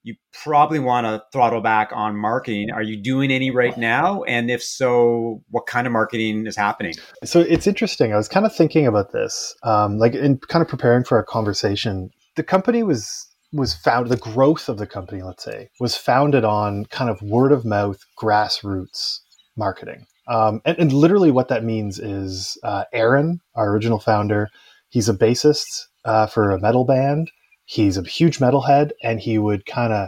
you 0.04 0.16
probably 0.44 0.80
want 0.80 1.06
to 1.06 1.24
throttle 1.32 1.62
back 1.62 1.92
on 1.94 2.16
marketing. 2.16 2.72
Are 2.72 2.82
you 2.82 2.98
doing 2.98 3.32
any 3.32 3.52
right 3.52 3.78
now? 3.78 4.24
And 4.24 4.50
if 4.50 4.64
so, 4.64 5.44
what 5.50 5.68
kind 5.68 5.86
of 5.86 5.94
marketing 5.94 6.48
is 6.48 6.58
happening? 6.58 6.94
So 7.24 7.42
it's 7.42 7.68
interesting. 7.68 8.14
I 8.14 8.18
was 8.18 8.28
kind 8.28 8.46
of 8.46 8.56
thinking 8.56 8.88
about 8.88 9.12
this, 9.12 9.56
um, 9.64 10.00
like 10.00 10.16
in 10.16 10.40
kind 10.40 10.62
of 10.62 10.68
preparing 10.68 11.04
for 11.04 11.18
our 11.18 11.24
conversation. 11.24 12.10
The 12.36 12.44
company 12.44 12.84
was 12.84 13.28
was 13.54 13.74
found 13.74 14.08
The 14.08 14.18
growth 14.18 14.70
of 14.70 14.78
the 14.78 14.88
company, 14.88 15.22
let's 15.22 15.44
say, 15.44 15.70
was 15.80 15.96
founded 15.96 16.46
on 16.46 16.86
kind 16.86 17.10
of 17.10 17.22
word 17.22 17.52
of 17.52 17.66
mouth, 17.66 18.00
grassroots 18.18 19.20
marketing. 19.58 20.06
Um, 20.32 20.62
and, 20.64 20.80
and, 20.80 20.94
literally, 20.94 21.30
what 21.30 21.50
that 21.50 21.66
means 21.66 22.00
is 22.00 22.58
uh, 22.64 22.86
Aaron, 22.94 23.42
our 23.54 23.70
original 23.70 24.00
founder, 24.00 24.48
he's 24.88 25.10
a 25.10 25.14
bassist 25.14 25.88
uh, 26.06 26.26
for 26.26 26.52
a 26.52 26.60
metal 26.60 26.86
band. 26.86 27.30
He's 27.66 27.98
a 27.98 28.04
huge 28.04 28.40
metalhead, 28.40 28.92
and 29.04 29.20
he 29.20 29.38
would 29.38 29.66
kind 29.66 29.92
of 29.92 30.08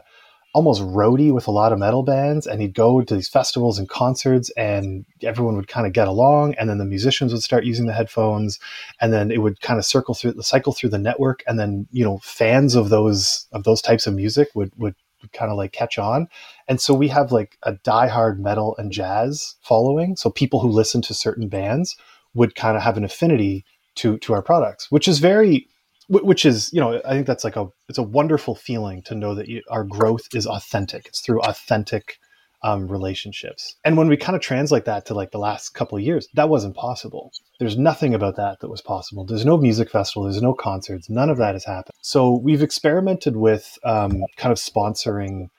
almost 0.53 0.81
roadie 0.81 1.33
with 1.33 1.47
a 1.47 1.51
lot 1.51 1.73
of 1.73 1.79
metal 1.79 2.03
bands. 2.03 2.47
And 2.47 2.61
he'd 2.61 2.73
go 2.73 3.01
to 3.01 3.15
these 3.15 3.27
festivals 3.27 3.77
and 3.77 3.89
concerts, 3.89 4.49
and 4.51 5.05
everyone 5.21 5.57
would 5.57 5.67
kind 5.67 5.85
of 5.85 5.91
get 5.91 6.07
along. 6.07 6.53
And 6.55 6.69
then 6.69 6.77
the 6.77 6.85
musicians 6.85 7.33
would 7.33 7.43
start 7.43 7.65
using 7.65 7.87
the 7.87 7.93
headphones, 7.93 8.59
and 9.01 9.11
then 9.11 9.29
it 9.29 9.41
would 9.41 9.59
kind 9.59 9.77
of 9.77 9.83
circle 9.83 10.13
through 10.15 10.33
the 10.33 10.43
cycle 10.43 10.71
through 10.71 10.91
the 10.91 10.97
network. 10.97 11.43
And 11.47 11.59
then 11.59 11.85
you 11.91 12.05
know, 12.05 12.19
fans 12.23 12.75
of 12.75 12.87
those 12.87 13.45
of 13.51 13.65
those 13.65 13.81
types 13.81 14.07
of 14.07 14.13
music 14.13 14.47
would 14.55 14.71
would 14.77 14.95
kind 15.31 15.51
of 15.51 15.57
like 15.57 15.71
catch 15.71 15.97
on. 15.97 16.27
And 16.67 16.81
so 16.81 16.93
we 16.93 17.07
have 17.09 17.31
like 17.31 17.57
a 17.63 17.73
diehard 17.73 18.39
metal 18.39 18.75
and 18.77 18.91
jazz 18.91 19.55
following. 19.61 20.15
So 20.15 20.29
people 20.29 20.59
who 20.59 20.69
listen 20.69 21.01
to 21.03 21.13
certain 21.13 21.47
bands 21.47 21.95
would 22.33 22.55
kind 22.55 22.75
of 22.75 22.83
have 22.83 22.97
an 22.97 23.03
affinity 23.03 23.65
to 23.95 24.17
to 24.19 24.33
our 24.33 24.41
products, 24.41 24.91
which 24.91 25.07
is 25.07 25.19
very 25.19 25.67
which 26.09 26.45
is 26.45 26.71
you 26.73 26.79
know 26.79 27.01
i 27.05 27.11
think 27.11 27.25
that's 27.25 27.43
like 27.43 27.55
a 27.55 27.67
it's 27.87 27.97
a 27.97 28.03
wonderful 28.03 28.55
feeling 28.55 29.01
to 29.03 29.15
know 29.15 29.33
that 29.33 29.47
you, 29.47 29.61
our 29.69 29.83
growth 29.83 30.27
is 30.33 30.45
authentic 30.45 31.05
it's 31.05 31.21
through 31.21 31.41
authentic 31.41 32.17
um, 32.63 32.87
relationships. 32.87 33.75
And 33.83 33.97
when 33.97 34.07
we 34.07 34.17
kind 34.17 34.35
of 34.35 34.41
translate 34.41 34.85
that 34.85 35.05
to 35.07 35.13
like 35.13 35.31
the 35.31 35.37
last 35.37 35.69
couple 35.69 35.97
of 35.97 36.03
years, 36.03 36.27
that 36.33 36.49
wasn't 36.49 36.75
possible. 36.75 37.31
There's 37.59 37.77
nothing 37.77 38.13
about 38.13 38.35
that 38.37 38.59
that 38.61 38.69
was 38.69 38.81
possible. 38.81 39.25
There's 39.25 39.45
no 39.45 39.57
music 39.57 39.89
festival, 39.89 40.23
there's 40.23 40.41
no 40.41 40.53
concerts, 40.53 41.09
none 41.09 41.29
of 41.29 41.37
that 41.37 41.55
has 41.55 41.65
happened. 41.65 41.95
So 42.01 42.37
we've 42.37 42.63
experimented 42.63 43.35
with 43.35 43.77
um, 43.83 44.23
kind 44.37 44.51
of 44.51 44.57
sponsoring 44.57 45.49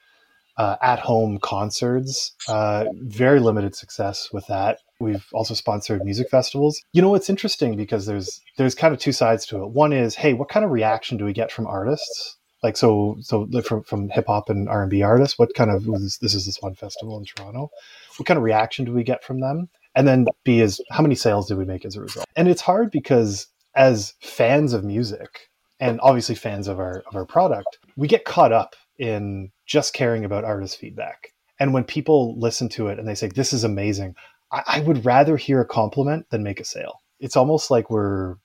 uh, 0.56 0.76
at 0.82 1.00
home 1.00 1.38
concerts, 1.38 2.32
uh, 2.48 2.84
very 3.02 3.40
limited 3.40 3.74
success 3.74 4.28
with 4.32 4.46
that. 4.46 4.78
We've 5.00 5.26
also 5.32 5.54
sponsored 5.54 6.04
music 6.04 6.30
festivals. 6.30 6.80
You 6.92 7.02
know, 7.02 7.14
it's 7.14 7.28
interesting 7.28 7.76
because 7.76 8.06
there's 8.06 8.40
there's 8.56 8.74
kind 8.74 8.94
of 8.94 9.00
two 9.00 9.12
sides 9.12 9.46
to 9.46 9.62
it. 9.62 9.70
One 9.70 9.92
is, 9.92 10.14
hey, 10.14 10.32
what 10.32 10.48
kind 10.48 10.64
of 10.64 10.70
reaction 10.70 11.18
do 11.18 11.24
we 11.24 11.32
get 11.32 11.50
from 11.50 11.66
artists? 11.66 12.36
Like 12.64 12.78
so 12.78 13.16
so 13.20 13.46
from, 13.62 13.82
from 13.84 14.08
hip 14.08 14.26
hop 14.26 14.48
and 14.48 14.68
R 14.68 14.82
and 14.82 14.90
B 14.90 15.02
artists, 15.02 15.38
what 15.38 15.54
kind 15.54 15.70
of 15.70 15.84
this, 15.84 16.16
this 16.16 16.34
is 16.34 16.46
this 16.46 16.60
one 16.62 16.74
festival 16.74 17.18
in 17.18 17.24
Toronto? 17.26 17.70
What 18.16 18.26
kind 18.26 18.38
of 18.38 18.42
reaction 18.42 18.86
do 18.86 18.92
we 18.92 19.04
get 19.04 19.22
from 19.22 19.40
them? 19.40 19.68
And 19.94 20.08
then 20.08 20.26
B 20.44 20.60
is 20.60 20.80
how 20.90 21.02
many 21.02 21.14
sales 21.14 21.46
did 21.46 21.58
we 21.58 21.66
make 21.66 21.84
as 21.84 21.94
a 21.94 22.00
result? 22.00 22.26
And 22.34 22.48
it's 22.48 22.62
hard 22.62 22.90
because 22.90 23.46
as 23.76 24.14
fans 24.20 24.72
of 24.72 24.82
music 24.82 25.50
and 25.78 26.00
obviously 26.02 26.34
fans 26.34 26.66
of 26.66 26.80
our 26.80 27.04
of 27.06 27.14
our 27.14 27.26
product, 27.26 27.78
we 27.96 28.08
get 28.08 28.24
caught 28.24 28.50
up 28.50 28.74
in 28.98 29.52
just 29.66 29.92
caring 29.92 30.24
about 30.24 30.44
artist 30.44 30.78
feedback. 30.78 31.32
And 31.60 31.74
when 31.74 31.84
people 31.84 32.38
listen 32.38 32.70
to 32.70 32.88
it 32.88 32.98
and 32.98 33.06
they 33.06 33.14
say 33.14 33.28
this 33.28 33.52
is 33.52 33.62
amazing, 33.62 34.14
I, 34.50 34.62
I 34.66 34.80
would 34.80 35.04
rather 35.04 35.36
hear 35.36 35.60
a 35.60 35.66
compliment 35.66 36.30
than 36.30 36.42
make 36.42 36.60
a 36.60 36.64
sale. 36.64 37.02
It's 37.20 37.36
almost 37.36 37.70
like 37.70 37.90
we're 37.90 38.36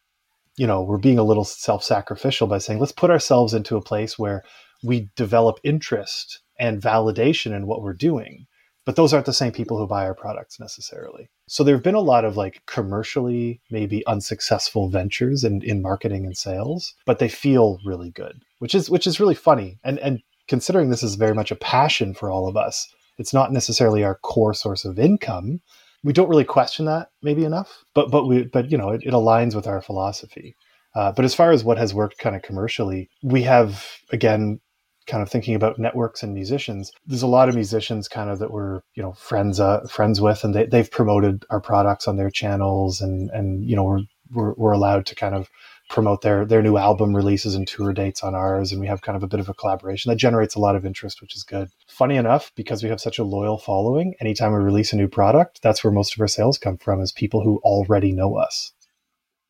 you 0.59 0.67
know 0.67 0.81
we're 0.81 0.97
being 0.97 1.17
a 1.17 1.23
little 1.23 1.45
self-sacrificial 1.45 2.45
by 2.45 2.57
saying 2.57 2.79
let's 2.79 2.91
put 2.91 3.09
ourselves 3.09 3.53
into 3.53 3.77
a 3.77 3.81
place 3.81 4.19
where 4.19 4.43
we 4.83 5.09
develop 5.15 5.57
interest 5.63 6.41
and 6.59 6.81
validation 6.81 7.55
in 7.55 7.65
what 7.65 7.81
we're 7.81 7.93
doing. 7.93 8.45
But 8.85 8.95
those 8.95 9.13
aren't 9.13 9.25
the 9.25 9.33
same 9.33 9.51
people 9.51 9.77
who 9.77 9.87
buy 9.87 10.05
our 10.05 10.15
products 10.15 10.59
necessarily. 10.59 11.29
So 11.47 11.63
there 11.63 11.75
have 11.75 11.83
been 11.83 11.95
a 11.95 11.99
lot 11.99 12.25
of 12.25 12.37
like 12.37 12.61
commercially 12.65 13.61
maybe 13.69 14.05
unsuccessful 14.07 14.89
ventures 14.89 15.43
in, 15.43 15.61
in 15.61 15.81
marketing 15.81 16.25
and 16.25 16.35
sales 16.35 16.93
but 17.05 17.19
they 17.19 17.29
feel 17.29 17.79
really 17.85 18.11
good 18.11 18.43
which 18.59 18.75
is 18.75 18.89
which 18.89 19.07
is 19.07 19.19
really 19.19 19.35
funny. 19.35 19.79
And 19.83 19.97
and 19.99 20.19
considering 20.49 20.89
this 20.89 21.03
is 21.03 21.15
very 21.15 21.33
much 21.33 21.51
a 21.51 21.55
passion 21.55 22.13
for 22.13 22.29
all 22.29 22.49
of 22.49 22.57
us 22.57 22.93
it's 23.17 23.33
not 23.33 23.53
necessarily 23.53 24.03
our 24.03 24.15
core 24.15 24.53
source 24.53 24.83
of 24.83 24.99
income 24.99 25.61
we 26.03 26.13
don't 26.13 26.29
really 26.29 26.45
question 26.45 26.85
that 26.85 27.09
maybe 27.21 27.43
enough, 27.43 27.83
but 27.93 28.11
but 28.11 28.25
we 28.25 28.43
but 28.43 28.71
you 28.71 28.77
know 28.77 28.89
it, 28.89 29.01
it 29.03 29.13
aligns 29.13 29.55
with 29.55 29.67
our 29.67 29.81
philosophy. 29.81 30.55
Uh, 30.95 31.11
but 31.11 31.25
as 31.25 31.35
far 31.35 31.51
as 31.51 31.63
what 31.63 31.77
has 31.77 31.93
worked 31.93 32.17
kind 32.17 32.35
of 32.35 32.41
commercially, 32.41 33.09
we 33.21 33.43
have 33.43 33.85
again 34.11 34.59
kind 35.07 35.23
of 35.23 35.29
thinking 35.29 35.55
about 35.55 35.79
networks 35.79 36.21
and 36.21 36.33
musicians. 36.33 36.91
There's 37.07 37.23
a 37.23 37.27
lot 37.27 37.49
of 37.49 37.55
musicians 37.55 38.07
kind 38.07 38.29
of 38.29 38.39
that 38.39 38.51
we're 38.51 38.81
you 38.93 39.03
know 39.03 39.13
friends 39.13 39.59
uh, 39.59 39.81
friends 39.89 40.21
with, 40.21 40.43
and 40.43 40.53
they 40.53 40.65
they've 40.65 40.89
promoted 40.89 41.45
our 41.49 41.59
products 41.59 42.07
on 42.07 42.17
their 42.17 42.29
channels, 42.29 43.01
and 43.01 43.29
and 43.31 43.65
you 43.65 43.75
know 43.75 43.83
we're 43.83 44.01
we're, 44.31 44.53
we're 44.53 44.71
allowed 44.71 45.05
to 45.07 45.15
kind 45.15 45.35
of 45.35 45.49
promote 45.89 46.21
their 46.21 46.45
their 46.45 46.61
new 46.61 46.77
album 46.77 47.15
releases 47.15 47.55
and 47.55 47.67
tour 47.67 47.91
dates 47.91 48.23
on 48.23 48.35
ours 48.35 48.71
and 48.71 48.79
we 48.79 48.87
have 48.87 49.01
kind 49.01 49.15
of 49.15 49.23
a 49.23 49.27
bit 49.27 49.39
of 49.39 49.49
a 49.49 49.53
collaboration 49.53 50.09
that 50.09 50.15
generates 50.15 50.55
a 50.55 50.59
lot 50.59 50.75
of 50.75 50.85
interest 50.85 51.19
which 51.19 51.35
is 51.35 51.43
good. 51.43 51.69
Funny 51.87 52.15
enough 52.15 52.51
because 52.55 52.83
we 52.83 52.89
have 52.89 53.01
such 53.01 53.17
a 53.17 53.23
loyal 53.23 53.57
following 53.57 54.13
anytime 54.21 54.53
we 54.53 54.59
release 54.59 54.93
a 54.93 54.95
new 54.95 55.07
product 55.07 55.61
that's 55.61 55.83
where 55.83 55.91
most 55.91 56.13
of 56.13 56.21
our 56.21 56.27
sales 56.27 56.57
come 56.57 56.77
from 56.77 57.01
is 57.01 57.11
people 57.11 57.43
who 57.43 57.57
already 57.63 58.11
know 58.11 58.35
us. 58.35 58.71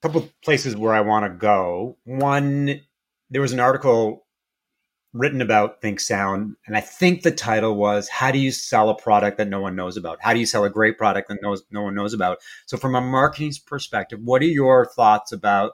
A 0.02 0.08
couple 0.08 0.30
places 0.44 0.76
where 0.76 0.94
i 0.94 1.02
want 1.02 1.26
to 1.26 1.30
go. 1.30 1.98
One 2.06 2.82
there 3.30 3.42
was 3.42 3.54
an 3.54 3.60
article 3.60 4.26
written 5.12 5.42
about 5.42 5.82
ThinkSound 5.82 6.54
and 6.68 6.78
i 6.78 6.82
think 6.82 7.24
the 7.24 7.32
title 7.32 7.76
was 7.76 8.08
how 8.08 8.32
do 8.32 8.38
you 8.38 8.52
sell 8.52 8.90
a 8.90 8.96
product 8.96 9.40
that 9.40 9.50
no 9.50 9.60
one 9.60 9.76
knows 9.76 9.98
about? 9.98 10.20
How 10.22 10.34
do 10.34 10.40
you 10.40 10.46
sell 10.46 10.64
a 10.64 10.70
great 10.70 10.98
product 10.98 11.28
that 11.28 11.40
knows, 11.42 11.64
no 11.70 11.82
one 11.82 11.96
knows 11.96 12.14
about? 12.14 12.38
So 12.66 12.78
from 12.78 12.96
a 12.96 13.02
marketing 13.02 13.52
perspective 13.66 14.20
what 14.24 14.42
are 14.42 14.46
your 14.46 14.86
thoughts 14.86 15.34
about 15.34 15.74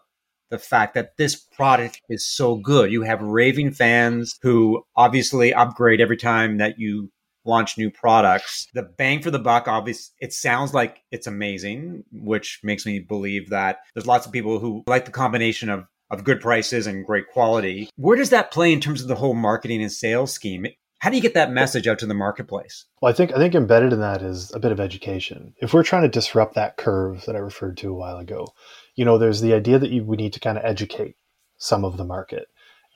the 0.55 0.63
fact 0.63 0.93
that 0.93 1.17
this 1.17 1.35
product 1.35 2.01
is 2.09 2.27
so 2.27 2.55
good. 2.55 2.91
You 2.91 3.03
have 3.03 3.21
raving 3.21 3.71
fans 3.71 4.37
who 4.41 4.83
obviously 4.95 5.53
upgrade 5.53 6.01
every 6.01 6.17
time 6.17 6.57
that 6.57 6.79
you 6.79 7.11
launch 7.45 7.77
new 7.77 7.91
products. 7.91 8.67
The 8.73 8.83
bang 8.83 9.21
for 9.21 9.31
the 9.31 9.39
buck, 9.39 9.67
obviously, 9.67 10.13
it 10.19 10.33
sounds 10.33 10.73
like 10.73 10.99
it's 11.11 11.27
amazing, 11.27 12.03
which 12.11 12.59
makes 12.63 12.85
me 12.85 12.99
believe 12.99 13.49
that 13.49 13.77
there's 13.93 14.07
lots 14.07 14.25
of 14.25 14.31
people 14.31 14.59
who 14.59 14.83
like 14.87 15.05
the 15.05 15.11
combination 15.11 15.69
of 15.69 15.85
of 16.11 16.23
good 16.23 16.39
prices 16.39 16.85
and 16.85 17.05
great 17.05 17.27
quality. 17.31 17.89
Where 17.95 18.15
does 18.15 18.29
that 18.29 18.51
play 18.51 18.71
in 18.71 18.79
terms 18.79 19.01
of 19.01 19.07
the 19.07 19.15
whole 19.15 19.33
marketing 19.33 19.81
and 19.81 19.91
sales 19.91 20.31
scheme? 20.31 20.67
How 20.99 21.09
do 21.09 21.15
you 21.17 21.21
get 21.21 21.33
that 21.33 21.51
message 21.51 21.87
out 21.87 21.99
to 21.99 22.05
the 22.05 22.13
marketplace? 22.13 22.85
Well, 23.01 23.11
I 23.11 23.15
think 23.15 23.31
I 23.33 23.37
think 23.37 23.53
embedded 23.53 23.93
in 23.93 23.99
that 23.99 24.21
is 24.21 24.51
a 24.53 24.59
bit 24.59 24.71
of 24.71 24.79
education. 24.79 25.53
If 25.61 25.73
we're 25.73 25.83
trying 25.83 26.03
to 26.03 26.09
disrupt 26.09 26.55
that 26.55 26.77
curve 26.77 27.25
that 27.25 27.35
I 27.35 27.39
referred 27.39 27.77
to 27.77 27.91
a 27.91 27.95
while 27.95 28.17
ago, 28.17 28.47
you 28.95 29.05
know, 29.05 29.17
there's 29.17 29.41
the 29.41 29.53
idea 29.53 29.79
that 29.79 29.91
you, 29.91 30.03
we 30.03 30.17
need 30.17 30.33
to 30.33 30.39
kind 30.39 30.57
of 30.57 30.65
educate 30.65 31.15
some 31.57 31.85
of 31.85 31.97
the 31.97 32.05
market. 32.05 32.47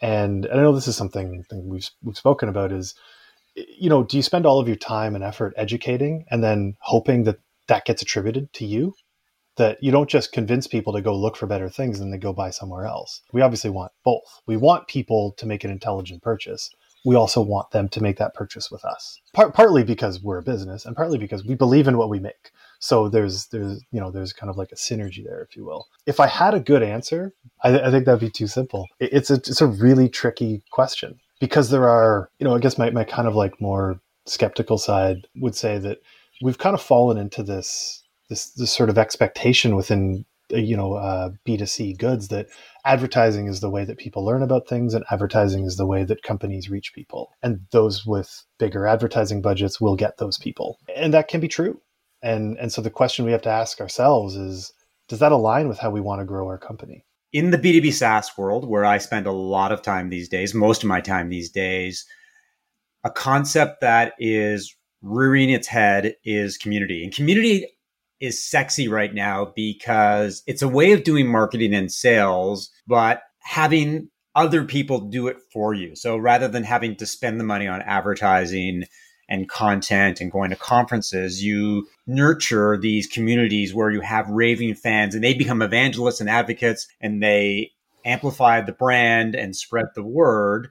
And, 0.01 0.47
I 0.51 0.55
know 0.55 0.73
this 0.73 0.87
is 0.87 0.95
something 0.95 1.43
we've, 1.51 1.89
we've 2.03 2.17
spoken 2.17 2.49
about 2.49 2.71
is, 2.71 2.95
you 3.55 3.89
know, 3.89 4.03
do 4.03 4.17
you 4.17 4.23
spend 4.23 4.45
all 4.45 4.59
of 4.59 4.67
your 4.67 4.77
time 4.77 5.15
and 5.15 5.23
effort 5.23 5.53
educating 5.57 6.25
and 6.31 6.43
then 6.43 6.75
hoping 6.79 7.23
that 7.23 7.39
that 7.67 7.85
gets 7.85 8.01
attributed 8.01 8.51
to 8.53 8.65
you? 8.65 8.93
That 9.57 9.83
you 9.83 9.91
don't 9.91 10.09
just 10.09 10.31
convince 10.31 10.67
people 10.67 10.93
to 10.93 11.01
go 11.01 11.13
look 11.13 11.35
for 11.35 11.45
better 11.45 11.67
things 11.67 11.99
and 11.99 12.13
they 12.13 12.17
go 12.17 12.31
buy 12.31 12.49
somewhere 12.49 12.85
else. 12.85 13.21
We 13.33 13.41
obviously 13.41 13.69
want 13.69 13.91
both. 14.05 14.41
We 14.47 14.55
want 14.55 14.87
people 14.87 15.33
to 15.33 15.45
make 15.45 15.65
an 15.65 15.71
intelligent 15.71 16.21
purchase. 16.21 16.69
We 17.03 17.15
also 17.15 17.41
want 17.41 17.71
them 17.71 17.89
to 17.89 18.01
make 18.01 18.17
that 18.19 18.33
purchase 18.33 18.71
with 18.71 18.85
us. 18.85 19.19
Part, 19.33 19.53
partly 19.53 19.83
because 19.83 20.23
we're 20.23 20.37
a 20.37 20.43
business 20.43 20.85
and 20.85 20.95
partly 20.95 21.17
because 21.17 21.43
we 21.43 21.55
believe 21.55 21.89
in 21.89 21.97
what 21.97 22.09
we 22.09 22.19
make. 22.19 22.51
So 22.79 23.09
there's 23.09 23.47
there's 23.47 23.83
you 23.91 23.99
know 23.99 24.09
there's 24.09 24.33
kind 24.33 24.49
of 24.49 24.57
like 24.57 24.71
a 24.71 24.75
synergy 24.75 25.23
there, 25.23 25.41
if 25.41 25.55
you 25.55 25.65
will. 25.65 25.87
If 26.05 26.19
I 26.19 26.27
had 26.27 26.53
a 26.53 26.59
good 26.59 26.81
answer, 26.81 27.33
I, 27.63 27.79
I 27.79 27.91
think 27.91 28.05
that'd 28.05 28.21
be 28.21 28.29
too 28.29 28.47
simple. 28.47 28.87
It, 28.99 29.13
it's 29.13 29.29
a 29.29 29.35
it's 29.35 29.61
a 29.61 29.67
really 29.67 30.09
tricky 30.09 30.63
question 30.71 31.19
because 31.39 31.69
there 31.69 31.89
are 31.89 32.29
you 32.39 32.45
know 32.45 32.55
I 32.55 32.59
guess 32.59 32.77
my 32.77 32.89
my 32.89 33.03
kind 33.03 33.27
of 33.27 33.35
like 33.35 33.61
more 33.61 33.99
skeptical 34.25 34.77
side 34.77 35.27
would 35.35 35.55
say 35.55 35.77
that 35.79 35.99
we've 36.41 36.57
kind 36.57 36.73
of 36.73 36.81
fallen 36.81 37.17
into 37.17 37.43
this 37.43 38.03
this 38.29 38.51
this 38.51 38.71
sort 38.71 38.89
of 38.89 38.97
expectation 38.97 39.75
within 39.75 40.25
uh, 40.53 40.57
you 40.57 40.77
know 40.77 40.93
uh, 40.93 41.31
B2C 41.45 41.97
goods 41.97 42.29
that 42.29 42.47
advertising 42.85 43.47
is 43.47 43.59
the 43.59 43.69
way 43.69 43.83
that 43.83 43.97
people 43.97 44.23
learn 44.23 44.41
about 44.41 44.69
things 44.69 44.93
and 44.93 45.03
advertising 45.11 45.65
is 45.65 45.75
the 45.75 45.85
way 45.85 46.05
that 46.05 46.23
companies 46.23 46.69
reach 46.69 46.93
people 46.93 47.31
and 47.43 47.59
those 47.71 48.05
with 48.05 48.45
bigger 48.57 48.87
advertising 48.87 49.41
budgets 49.41 49.81
will 49.81 49.97
get 49.97 50.17
those 50.17 50.37
people 50.37 50.77
and 50.95 51.13
that 51.13 51.27
can 51.27 51.41
be 51.41 51.47
true 51.49 51.81
and 52.21 52.57
and 52.57 52.71
so 52.71 52.81
the 52.81 52.89
question 52.89 53.25
we 53.25 53.31
have 53.31 53.41
to 53.43 53.49
ask 53.49 53.79
ourselves 53.79 54.35
is 54.35 54.73
does 55.07 55.19
that 55.19 55.31
align 55.31 55.67
with 55.67 55.79
how 55.79 55.89
we 55.89 56.01
want 56.01 56.21
to 56.21 56.25
grow 56.25 56.47
our 56.47 56.57
company? 56.57 57.05
In 57.31 57.51
the 57.51 57.57
b2b 57.57 57.93
saas 57.93 58.31
world 58.37 58.67
where 58.67 58.85
i 58.85 58.97
spend 58.97 59.27
a 59.27 59.31
lot 59.31 59.71
of 59.71 59.81
time 59.81 60.09
these 60.09 60.29
days 60.29 60.53
most 60.53 60.83
of 60.83 60.89
my 60.89 61.01
time 61.01 61.29
these 61.29 61.49
days 61.49 62.05
a 63.03 63.09
concept 63.09 63.81
that 63.81 64.13
is 64.19 64.75
rearing 65.01 65.49
its 65.49 65.67
head 65.67 66.15
is 66.23 66.57
community. 66.57 67.03
And 67.03 67.13
community 67.13 67.65
is 68.19 68.43
sexy 68.43 68.87
right 68.87 69.13
now 69.13 69.53
because 69.55 70.43
it's 70.45 70.61
a 70.61 70.67
way 70.67 70.91
of 70.91 71.03
doing 71.03 71.27
marketing 71.27 71.73
and 71.73 71.91
sales 71.91 72.69
but 72.85 73.21
having 73.39 74.09
other 74.35 74.63
people 74.63 74.99
do 74.99 75.27
it 75.27 75.37
for 75.51 75.73
you. 75.73 75.95
So 75.95 76.17
rather 76.17 76.47
than 76.47 76.63
having 76.63 76.95
to 76.97 77.05
spend 77.05 77.39
the 77.39 77.45
money 77.45 77.67
on 77.67 77.81
advertising 77.81 78.83
and 79.29 79.47
content 79.47 80.19
and 80.19 80.31
going 80.31 80.49
to 80.49 80.55
conferences, 80.55 81.43
you 81.43 81.87
nurture 82.07 82.77
these 82.77 83.07
communities 83.07 83.73
where 83.73 83.91
you 83.91 84.01
have 84.01 84.27
raving 84.27 84.73
fans 84.73 85.13
and 85.13 85.23
they 85.23 85.35
become 85.35 85.61
evangelists 85.61 86.19
and 86.19 86.29
advocates 86.29 86.87
and 86.99 87.21
they 87.21 87.71
amplify 88.03 88.59
the 88.59 88.71
brand 88.71 89.35
and 89.35 89.55
spread 89.55 89.85
the 89.93 90.03
word. 90.03 90.69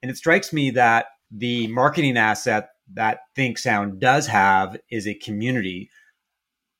And 0.00 0.10
it 0.10 0.16
strikes 0.16 0.52
me 0.52 0.70
that 0.70 1.06
the 1.30 1.66
marketing 1.66 2.16
asset 2.16 2.70
that 2.94 3.20
ThinkSound 3.36 3.98
does 3.98 4.28
have 4.28 4.78
is 4.90 5.08
a 5.08 5.14
community. 5.14 5.90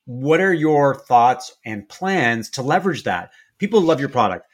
What 0.05 0.39
are 0.39 0.53
your 0.53 0.95
thoughts 0.95 1.53
and 1.65 1.87
plans 1.87 2.49
to 2.51 2.61
leverage 2.61 3.03
that? 3.03 3.31
People 3.57 3.81
love 3.81 3.99
your 3.99 4.09
product. 4.09 4.45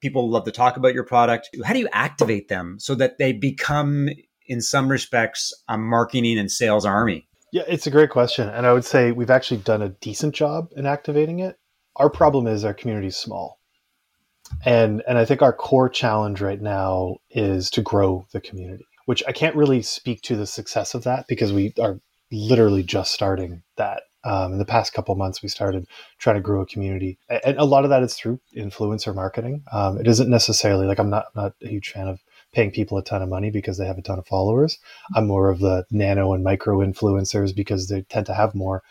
People 0.00 0.30
love 0.30 0.44
to 0.44 0.52
talk 0.52 0.76
about 0.76 0.94
your 0.94 1.04
product. 1.04 1.50
How 1.64 1.72
do 1.72 1.80
you 1.80 1.88
activate 1.92 2.48
them 2.48 2.78
so 2.78 2.94
that 2.94 3.18
they 3.18 3.32
become 3.32 4.08
in 4.52 4.60
some 4.60 4.88
respects 4.88 5.52
a 5.68 5.78
marketing 5.78 6.38
and 6.38 6.50
sales 6.50 6.84
army? 6.84 7.26
Yeah, 7.52 7.64
it's 7.66 7.86
a 7.86 7.90
great 7.90 8.10
question. 8.10 8.48
And 8.48 8.66
I 8.66 8.72
would 8.72 8.84
say 8.84 9.12
we've 9.12 9.30
actually 9.30 9.60
done 9.60 9.82
a 9.82 9.88
decent 9.88 10.34
job 10.34 10.68
in 10.76 10.86
activating 10.86 11.40
it. 11.40 11.58
Our 11.96 12.10
problem 12.10 12.46
is 12.46 12.64
our 12.64 12.74
community 12.74 13.08
is 13.08 13.16
small. 13.16 13.58
And 14.64 15.02
and 15.08 15.16
I 15.16 15.24
think 15.24 15.40
our 15.40 15.52
core 15.52 15.88
challenge 15.88 16.40
right 16.42 16.60
now 16.60 17.16
is 17.30 17.70
to 17.70 17.82
grow 17.82 18.26
the 18.32 18.40
community, 18.40 18.84
which 19.06 19.22
I 19.26 19.32
can't 19.32 19.56
really 19.56 19.80
speak 19.82 20.20
to 20.22 20.36
the 20.36 20.46
success 20.46 20.94
of 20.94 21.04
that 21.04 21.26
because 21.26 21.52
we 21.52 21.72
are 21.80 21.98
literally 22.30 22.82
just 22.82 23.12
starting 23.12 23.62
that. 23.76 24.02
Um, 24.24 24.52
in 24.52 24.58
the 24.58 24.64
past 24.64 24.92
couple 24.92 25.16
months, 25.16 25.42
we 25.42 25.48
started 25.48 25.84
trying 26.18 26.36
to 26.36 26.42
grow 26.42 26.60
a 26.60 26.66
community, 26.66 27.18
and 27.28 27.58
a 27.58 27.64
lot 27.64 27.82
of 27.82 27.90
that 27.90 28.04
is 28.04 28.14
through 28.14 28.38
influencer 28.56 29.12
marketing. 29.12 29.64
Um, 29.72 29.98
it 29.98 30.06
isn't 30.06 30.30
necessarily 30.30 30.86
like 30.86 31.00
I'm 31.00 31.10
not 31.10 31.26
not 31.34 31.54
a 31.60 31.66
huge 31.66 31.90
fan 31.90 32.06
of 32.06 32.20
paying 32.52 32.70
people 32.70 32.98
a 32.98 33.04
ton 33.04 33.22
of 33.22 33.28
money 33.28 33.50
because 33.50 33.78
they 33.78 33.86
have 33.86 33.98
a 33.98 34.02
ton 34.02 34.18
of 34.18 34.26
followers. 34.26 34.78
I'm 35.14 35.26
more 35.26 35.48
of 35.50 35.60
the 35.60 35.84
nano 35.90 36.32
and 36.32 36.44
micro 36.44 36.78
influencers 36.78 37.54
because 37.54 37.88
they 37.88 38.02
tend 38.02 38.26
to 38.26 38.34
have 38.34 38.54
more 38.54 38.82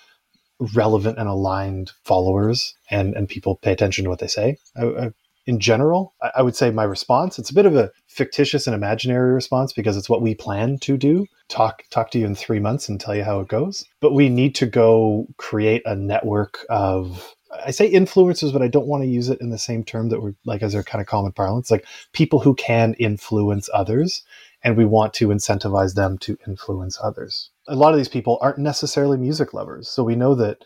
relevant 0.75 1.18
and 1.18 1.27
aligned 1.27 1.91
followers 2.03 2.75
and, 2.89 3.15
and 3.15 3.27
people 3.27 3.56
pay 3.58 3.72
attention 3.72 4.03
to 4.03 4.10
what 4.10 4.20
they 4.20 4.27
say. 4.27 4.58
I, 4.75 4.86
I, 4.86 5.12
in 5.48 5.60
general, 5.60 6.13
I, 6.22 6.32
I 6.38 6.41
would 6.41 6.56
say 6.56 6.72
my 6.72 6.84
response, 6.84 7.39
it's 7.39 7.50
a 7.50 7.56
bit 7.56 7.65
of 7.65 7.75
a 7.75 7.91
fictitious 8.08 8.68
and 8.68 8.75
imaginary 8.75 9.34
response 9.34 9.74
because 9.74 9.98
it's 9.98 10.10
what 10.10 10.22
we 10.22 10.36
plan 10.36 10.77
to 10.80 10.98
do. 10.98 11.25
Talk 11.50 11.84
talk 11.89 12.12
to 12.12 12.20
you 12.20 12.25
in 12.25 12.36
three 12.36 12.60
months 12.60 12.88
and 12.88 13.00
tell 13.00 13.15
you 13.15 13.24
how 13.24 13.39
it 13.39 13.48
goes. 13.48 13.84
But 14.00 14.13
we 14.13 14.30
need 14.30 14.56
to 14.56 14.65
go 14.65 15.27
create 15.38 15.82
a 15.86 15.96
network 15.96 16.65
of 16.70 17.36
I 17.65 17.72
say 17.72 17.91
influencers, 17.91 18.53
but 18.53 18.62
I 18.62 18.67
don't 18.67 18.88
want 18.88 19.03
to 19.03 19.10
use 19.10 19.29
it 19.29 19.41
in 19.41 19.50
the 19.50 19.58
same 19.58 19.84
term 19.84 20.10
that 20.10 20.22
we're 20.22 20.36
like 20.46 20.63
as 20.63 20.75
our 20.75 20.84
kind 20.84 21.01
of 21.01 21.08
common 21.08 21.31
parlance, 21.31 21.70
like 21.70 21.86
people 22.13 22.39
who 22.39 22.55
can 22.55 22.93
influence 22.96 23.70
others, 23.74 24.24
and 24.63 24.77
we 24.77 24.86
want 24.86 25.13
to 25.15 25.27
incentivize 25.27 25.96
them 25.96 26.17
to 26.20 26.38
influence 26.48 26.98
others. 27.01 27.50
A 27.67 27.75
lot 27.75 27.93
of 27.93 27.98
these 27.98 28.10
people 28.10 28.38
aren't 28.41 28.58
necessarily 28.58 29.17
music 29.17 29.53
lovers, 29.53 29.89
so 29.89 30.03
we 30.03 30.15
know 30.15 30.36
that 30.36 30.63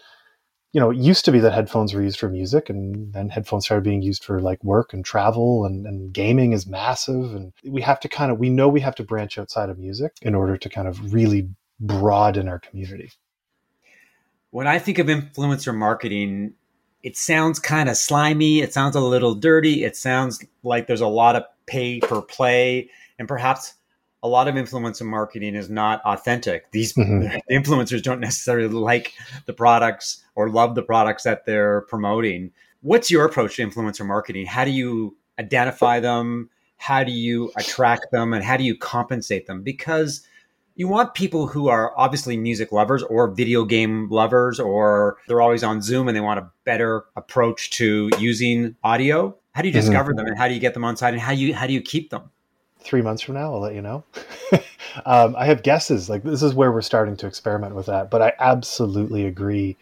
you 0.76 0.82
know, 0.82 0.92
it 0.92 0.98
used 0.98 1.24
to 1.24 1.32
be 1.32 1.40
that 1.40 1.54
headphones 1.54 1.94
were 1.94 2.04
used 2.04 2.20
for 2.20 2.28
music 2.28 2.70
and 2.70 3.14
then 3.14 3.30
headphones 3.30 3.64
started 3.64 3.86
being 3.86 4.02
used 4.02 4.26
for 4.26 4.42
like 4.42 4.62
work 4.62 4.92
and 4.94 5.06
travel 5.06 5.64
and, 5.64 5.86
and 5.86 6.12
gaming 6.12 6.52
is 6.52 6.68
massive. 6.68 7.34
And 7.34 7.54
we 7.64 7.82
have 7.82 7.98
to 8.02 8.10
kind 8.10 8.30
of, 8.30 8.40
we 8.40 8.50
know 8.50 8.68
we 8.68 8.82
have 8.82 8.96
to 8.96 9.04
branch 9.06 9.38
outside 9.38 9.70
of 9.70 9.80
music 9.80 10.18
in 10.22 10.36
order 10.36 10.58
to 10.58 10.68
kind 10.68 10.90
of 10.90 11.14
really 11.14 11.48
broaden 11.80 12.50
our 12.50 12.60
community. 12.60 13.14
When 14.50 14.68
I 14.68 14.78
think 14.80 15.00
of 15.00 15.08
influencer 15.08 15.74
marketing, 15.74 16.56
it 17.06 17.16
sounds 17.16 17.60
kind 17.60 17.88
of 17.88 17.96
slimy. 17.96 18.62
It 18.62 18.74
sounds 18.74 18.96
a 18.96 19.00
little 19.00 19.36
dirty. 19.36 19.84
It 19.84 19.96
sounds 19.96 20.44
like 20.64 20.88
there's 20.88 21.02
a 21.02 21.08
lot 21.08 21.36
of 21.36 21.44
pay 21.68 22.00
for 22.00 22.20
play 22.20 22.90
and 23.20 23.28
perhaps 23.28 23.76
a 24.24 24.28
lot 24.28 24.48
of 24.48 24.56
influencer 24.56 25.06
marketing 25.06 25.54
is 25.54 25.70
not 25.70 26.02
authentic. 26.04 26.72
These 26.72 26.94
mm-hmm. 26.94 27.38
influencers 27.56 28.02
don't 28.02 28.20
necessarily 28.20 28.70
like 28.70 29.14
the 29.46 29.54
products 29.54 30.24
or 30.34 30.50
love 30.50 30.74
the 30.74 30.82
products 30.82 31.22
that 31.24 31.46
they're 31.46 31.82
promoting. 31.82 32.52
What's 32.82 33.12
your 33.12 33.24
approach 33.24 33.58
to 33.58 33.68
influencer 33.68 34.04
marketing? 34.04 34.48
How 34.48 34.66
do 34.66 34.72
you 34.72 35.16
identify 35.38 36.00
them? 36.00 36.50
How 36.78 37.04
do 37.04 37.12
you 37.12 37.52
attract 37.56 38.08
them? 38.12 38.34
And 38.34 38.44
how 38.44 38.58
do 38.58 38.64
you 38.64 38.76
compensate 38.76 39.46
them? 39.46 39.62
Because 39.62 40.26
you 40.76 40.88
want 40.88 41.14
people 41.14 41.48
who 41.48 41.68
are 41.70 41.94
obviously 41.98 42.38
music 42.38 42.72
lovers 42.72 43.04
or 43.04 43.30
video 43.30 43.66
game 43.66 44.10
lovers, 44.10 44.60
or 44.60 45.18
they're 45.28 45.42
always 45.42 45.64
on 45.64 45.82
Zoom 45.82 46.08
and 46.08 46.16
they 46.16 46.22
want 46.22 46.40
a 46.40 46.50
better 46.64 47.06
approach 47.16 47.72
to 47.72 48.10
using 48.20 48.76
audio. 48.84 49.36
How 49.54 49.62
do 49.62 49.70
you 49.70 49.74
mm-hmm. 49.74 49.82
discover 49.82 50.12
mm-hmm. 50.12 50.18
them 50.18 50.28
and 50.28 50.38
how 50.38 50.48
do 50.48 50.54
you 50.54 50.60
get 50.60 50.74
them 50.74 50.84
on 50.84 50.98
site 50.98 51.14
and 51.14 51.22
how 51.22 51.32
you 51.32 51.54
how 51.54 51.68
do 51.68 51.74
you 51.74 51.82
keep 51.82 52.10
them? 52.10 52.30
three 52.86 53.02
months 53.02 53.22
from 53.24 53.36
now, 53.36 53.54
I'll 53.54 53.60
let 53.60 53.74
you 53.74 53.82
know. 53.82 54.04
um, 55.06 55.36
I 55.36 55.46
have 55.46 55.64
guesses. 55.64 56.10
Like 56.10 56.24
this 56.24 56.44
is 56.44 56.54
where 56.54 56.72
we're 56.72 56.82
starting 56.82 57.18
to 57.18 57.28
experiment 57.28 57.76
with 57.76 57.88
that, 57.88 58.10
but 58.10 58.22
I 58.22 58.34
absolutely 58.40 59.26
agree. 59.26 59.76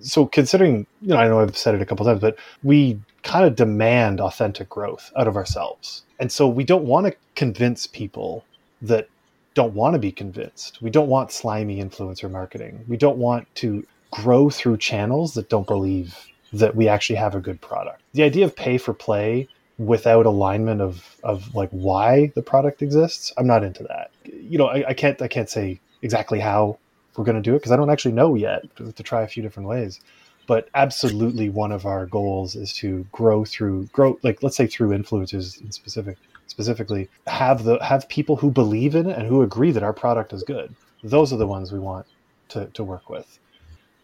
So 0.00 0.26
considering, 0.26 0.86
you 1.02 1.08
know, 1.08 1.16
I 1.16 1.28
know 1.28 1.40
I've 1.40 1.56
said 1.56 1.74
it 1.74 1.82
a 1.82 1.86
couple 1.86 2.06
times, 2.06 2.20
but 2.20 2.38
we 2.62 2.98
kind 3.22 3.44
of 3.44 3.54
demand 3.54 4.20
authentic 4.20 4.68
growth 4.68 5.12
out 5.16 5.28
of 5.28 5.36
ourselves. 5.36 6.02
And 6.18 6.32
so 6.32 6.48
we 6.48 6.64
don't 6.64 6.84
want 6.84 7.06
to 7.06 7.14
convince 7.34 7.86
people 7.86 8.44
that 8.80 9.08
don't 9.54 9.74
want 9.74 9.94
to 9.94 9.98
be 9.98 10.12
convinced. 10.12 10.80
We 10.80 10.90
don't 10.90 11.08
want 11.08 11.32
slimy 11.32 11.82
influencer 11.82 12.30
marketing. 12.30 12.84
We 12.88 12.96
don't 12.96 13.18
want 13.18 13.52
to 13.56 13.86
grow 14.10 14.50
through 14.50 14.78
channels 14.78 15.34
that 15.34 15.48
don't 15.48 15.66
believe 15.66 16.16
that 16.52 16.76
we 16.76 16.88
actually 16.88 17.16
have 17.16 17.34
a 17.34 17.40
good 17.40 17.60
product. 17.60 18.02
The 18.12 18.22
idea 18.22 18.44
of 18.44 18.54
pay 18.54 18.78
for 18.78 18.92
play 18.92 19.48
without 19.78 20.26
alignment 20.26 20.80
of 20.80 21.16
of 21.24 21.54
like 21.54 21.70
why 21.70 22.30
the 22.34 22.42
product 22.42 22.82
exists 22.82 23.32
i'm 23.38 23.46
not 23.46 23.64
into 23.64 23.82
that 23.82 24.10
you 24.24 24.58
know 24.58 24.66
i, 24.66 24.88
I 24.88 24.94
can't 24.94 25.20
i 25.22 25.28
can't 25.28 25.48
say 25.48 25.80
exactly 26.02 26.38
how 26.40 26.78
we're 27.16 27.24
going 27.24 27.36
to 27.36 27.42
do 27.42 27.54
it 27.54 27.58
because 27.58 27.72
i 27.72 27.76
don't 27.76 27.90
actually 27.90 28.12
know 28.12 28.34
yet 28.34 28.64
to, 28.76 28.92
to 28.92 29.02
try 29.02 29.22
a 29.22 29.26
few 29.26 29.42
different 29.42 29.68
ways 29.68 30.00
but 30.46 30.68
absolutely 30.74 31.48
one 31.48 31.72
of 31.72 31.86
our 31.86 32.06
goals 32.06 32.54
is 32.54 32.72
to 32.74 33.06
grow 33.12 33.44
through 33.44 33.84
grow 33.92 34.18
like 34.22 34.42
let's 34.42 34.56
say 34.56 34.66
through 34.66 34.90
influencers 34.90 35.60
in 35.62 35.72
specific 35.72 36.18
specifically 36.46 37.08
have 37.26 37.64
the 37.64 37.78
have 37.82 38.08
people 38.08 38.36
who 38.36 38.50
believe 38.50 38.94
in 38.94 39.08
it 39.08 39.16
and 39.16 39.26
who 39.26 39.42
agree 39.42 39.70
that 39.70 39.82
our 39.82 39.92
product 39.92 40.32
is 40.32 40.42
good 40.42 40.74
those 41.02 41.32
are 41.32 41.38
the 41.38 41.46
ones 41.46 41.72
we 41.72 41.78
want 41.78 42.06
to, 42.48 42.66
to 42.66 42.84
work 42.84 43.08
with 43.08 43.38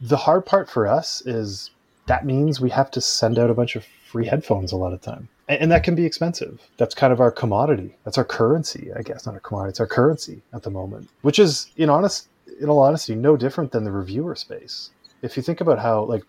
the 0.00 0.16
hard 0.16 0.46
part 0.46 0.68
for 0.68 0.86
us 0.86 1.22
is 1.26 1.70
that 2.06 2.24
means 2.24 2.60
we 2.60 2.70
have 2.70 2.90
to 2.90 3.00
send 3.00 3.38
out 3.38 3.50
a 3.50 3.54
bunch 3.54 3.76
of 3.76 3.84
free 3.84 4.26
headphones 4.26 4.72
a 4.72 4.76
lot 4.76 4.92
of 4.92 5.00
time 5.00 5.28
and, 5.48 5.62
and 5.62 5.72
that 5.72 5.82
can 5.82 5.94
be 5.94 6.04
expensive. 6.04 6.60
That's 6.76 6.94
kind 6.94 7.12
of 7.12 7.20
our 7.20 7.30
commodity. 7.30 7.96
That's 8.04 8.18
our 8.18 8.24
currency, 8.24 8.90
I 8.94 9.02
guess, 9.02 9.26
not 9.26 9.36
a 9.36 9.40
commodity. 9.40 9.70
It's 9.70 9.80
our 9.80 9.86
currency 9.86 10.42
at 10.52 10.62
the 10.62 10.70
moment, 10.70 11.08
which 11.22 11.38
is, 11.38 11.70
in 11.76 11.90
honest, 11.90 12.28
in 12.60 12.68
all 12.68 12.80
honesty, 12.80 13.14
no 13.14 13.36
different 13.36 13.72
than 13.72 13.84
the 13.84 13.92
reviewer 13.92 14.34
space. 14.34 14.90
If 15.22 15.36
you 15.36 15.42
think 15.42 15.60
about 15.60 15.78
how, 15.78 16.04
like, 16.04 16.22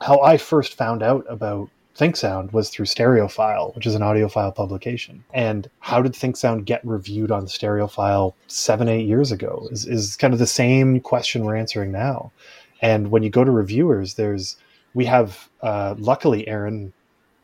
how 0.00 0.20
I 0.20 0.36
first 0.36 0.74
found 0.74 1.02
out 1.02 1.24
about 1.28 1.68
ThinkSound 1.96 2.52
was 2.52 2.70
through 2.70 2.86
Stereophile, 2.86 3.74
which 3.74 3.86
is 3.86 3.94
an 3.94 4.02
audiophile 4.02 4.54
publication. 4.54 5.24
And 5.32 5.68
how 5.80 6.00
did 6.00 6.12
ThinkSound 6.12 6.64
get 6.64 6.84
reviewed 6.86 7.30
on 7.30 7.46
Stereophile 7.46 8.34
seven, 8.46 8.88
eight 8.88 9.06
years 9.06 9.30
ago? 9.30 9.68
Is, 9.70 9.86
is 9.86 10.16
kind 10.16 10.32
of 10.32 10.38
the 10.38 10.46
same 10.46 11.00
question 11.00 11.44
we're 11.44 11.56
answering 11.56 11.92
now. 11.92 12.32
And 12.80 13.10
when 13.10 13.22
you 13.22 13.30
go 13.30 13.44
to 13.44 13.50
reviewers, 13.50 14.14
there's 14.14 14.56
we 14.94 15.04
have 15.06 15.48
uh, 15.62 15.94
luckily 15.98 16.46
Aaron 16.48 16.92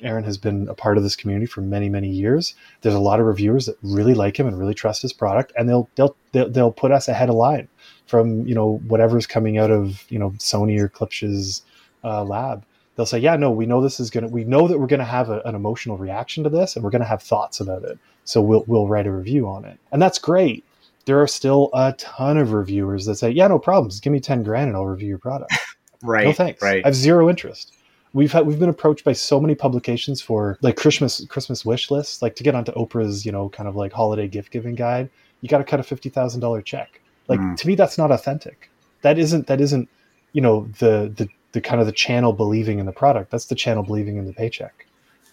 Aaron 0.01 0.25
has 0.25 0.39
been 0.39 0.69
a 0.69 0.75
part 0.75 0.97
of 0.97 1.03
this 1.03 1.17
community 1.17 1.47
for 1.47 1.61
many, 1.61 1.89
many 1.89 2.09
years. 2.09 2.55
There's 2.83 2.95
a 2.95 3.01
lot 3.01 3.21
of 3.21 3.27
reviewers 3.27 3.67
that 3.67 3.77
really 3.83 4.15
like 4.15 4.39
him 4.39 4.47
and 4.47 4.59
really 4.59 4.75
trust 4.75 5.03
his 5.03 5.13
product, 5.13 5.53
and 5.57 5.69
they'll 5.69 5.89
they'll 5.97 6.17
they'll, 6.33 6.51
they'll 6.51 6.73
put 6.73 6.93
us 6.93 7.09
ahead 7.09 7.29
of 7.29 7.35
line 7.35 7.69
from 8.07 8.47
you 8.47 8.55
know 8.55 8.79
whatever's 8.87 9.27
coming 9.27 9.59
out 9.59 9.71
of 9.71 10.05
you 10.09 10.19
know 10.19 10.31
Sony 10.39 10.79
or 10.79 10.89
Klipsch's 10.89 11.63
uh, 12.05 12.25
lab. 12.25 12.65
They'll 12.99 13.07
say, 13.07 13.21
yeah, 13.21 13.37
no, 13.37 13.51
we 13.51 13.65
know 13.65 13.81
this 13.81 14.01
is 14.01 14.11
gonna, 14.11 14.27
we 14.27 14.43
know 14.43 14.67
that 14.67 14.77
we're 14.77 14.89
gonna 14.89 15.05
have 15.05 15.31
a, 15.31 15.41
an 15.45 15.55
emotional 15.55 15.97
reaction 15.97 16.43
to 16.43 16.51
this, 16.51 16.75
and 16.75 16.85
we're 16.85 16.91
gonna 16.91 17.05
have 17.05 17.23
thoughts 17.23 17.61
about 17.61 17.85
it. 17.85 17.97
So 18.25 18.43
we'll 18.43 18.65
we'll 18.67 18.89
write 18.89 19.07
a 19.07 19.13
review 19.13 19.49
on 19.49 19.65
it, 19.65 19.79
and 19.93 20.03
that's 20.03 20.19
great. 20.19 20.65
There 21.05 21.23
are 21.23 21.29
still 21.29 21.71
a 21.73 21.95
ton 21.95 22.37
of 22.37 22.53
reviewers 22.53 23.07
that 23.07 23.15
say, 23.15 23.31
yeah, 23.31 23.47
no 23.47 23.59
problems, 23.59 24.01
give 24.01 24.13
me 24.13 24.21
ten 24.21 24.43
grand 24.43 24.67
and 24.67 24.77
I'll 24.77 24.85
review 24.85 25.09
your 25.09 25.19
product. 25.19 25.55
right. 26.03 26.25
No 26.25 26.33
thanks. 26.33 26.61
Right. 26.61 26.85
I 26.85 26.89
have 26.89 26.97
zero 26.97 27.31
interest 27.31 27.73
we've 28.13 28.33
had 28.33 28.47
we've 28.47 28.59
been 28.59 28.69
approached 28.69 29.05
by 29.05 29.13
so 29.13 29.41
many 29.41 29.55
publications 29.55 30.21
for 30.21 30.59
like 30.63 30.77
Christmas 30.77 31.25
Christmas 31.27 31.65
wish 31.65 31.91
lists, 31.91 32.23
like 32.23 32.37
to 32.37 32.43
get 32.43 32.55
onto 32.55 32.73
Oprah's, 32.73 33.25
you 33.25 33.33
know, 33.33 33.49
kind 33.49 33.69
of 33.69 33.77
like 33.77 33.93
holiday 33.93 34.29
gift 34.29 34.51
giving 34.51 34.75
guide. 34.75 35.11
You 35.41 35.49
got 35.49 35.59
to 35.59 35.65
cut 35.65 35.81
a 35.81 35.83
fifty 35.83 36.09
thousand 36.09 36.41
dollar 36.41 36.63
check. 36.63 37.01
Like 37.29 37.41
mm. 37.41 37.57
to 37.57 37.67
me, 37.67 37.75
that's 37.75 37.99
not 37.99 38.11
authentic. 38.11 38.71
That 39.03 39.19
isn't 39.19 39.47
that 39.47 39.61
isn't 39.61 39.89
you 40.33 40.41
know 40.41 40.69
the 40.79 41.13
the 41.15 41.29
the 41.53 41.61
kind 41.61 41.81
of 41.81 41.87
the 41.87 41.93
channel 41.93 42.33
believing 42.33 42.79
in 42.79 42.87
the 42.87 42.93
product. 42.93 43.31
That's 43.31 43.47
the 43.47 43.55
channel 43.55 43.83
believing 43.83 44.17
in 44.17 44.27
the 44.27 44.33
paycheck, 44.33 44.87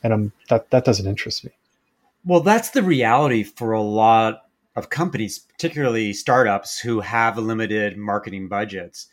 and 0.04 0.14
I'm 0.14 0.32
that 0.50 0.72
that 0.72 0.86
doesn't 0.86 1.08
interest 1.08 1.46
me. 1.46 1.52
Well, 2.24 2.40
that's 2.40 2.72
the 2.72 2.84
reality 2.84 3.44
for 3.44 3.74
a 3.74 3.82
lot 3.82 4.44
of 4.76 4.90
companies, 4.90 5.40
particularly 5.40 6.12
startups 6.14 6.80
who 6.80 7.00
have 7.02 7.38
limited 7.38 7.98
marketing 7.98 8.48
budgets 8.48 9.08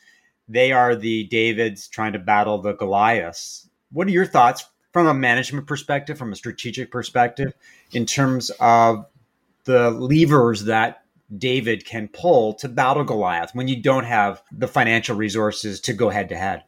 they 0.49 0.73
are 0.73 0.95
the 0.95 1.25
Davids 1.25 1.89
trying 1.89 2.13
to 2.13 2.19
battle 2.19 2.59
the 2.59 2.75
Goliaths. 2.75 3.69
What 3.91 4.07
are 4.07 4.11
your 4.11 4.27
thoughts 4.27 4.67
from 4.93 5.07
a 5.07 5.15
management 5.15 5.67
perspective, 5.67 6.19
from 6.19 6.33
a 6.33 6.37
strategic 6.37 6.91
perspective, 6.91 7.55
in 7.93 8.05
terms 8.05 8.51
of 8.61 9.07
the 9.65 9.91
levers 9.91 10.65
that 10.65 11.05
David 11.37 11.87
can 11.87 12.09
pull 12.09 12.53
to 12.55 12.69
battle 12.69 13.05
Goliath 13.05 13.55
when 13.55 13.69
you 13.69 13.81
don't 13.81 14.05
have 14.05 14.43
the 14.53 14.69
financial 14.69 15.17
resources 15.17 15.81
to 15.81 15.95
go 15.95 16.11
head 16.11 16.29
to 16.29 16.37
head? 16.37 16.65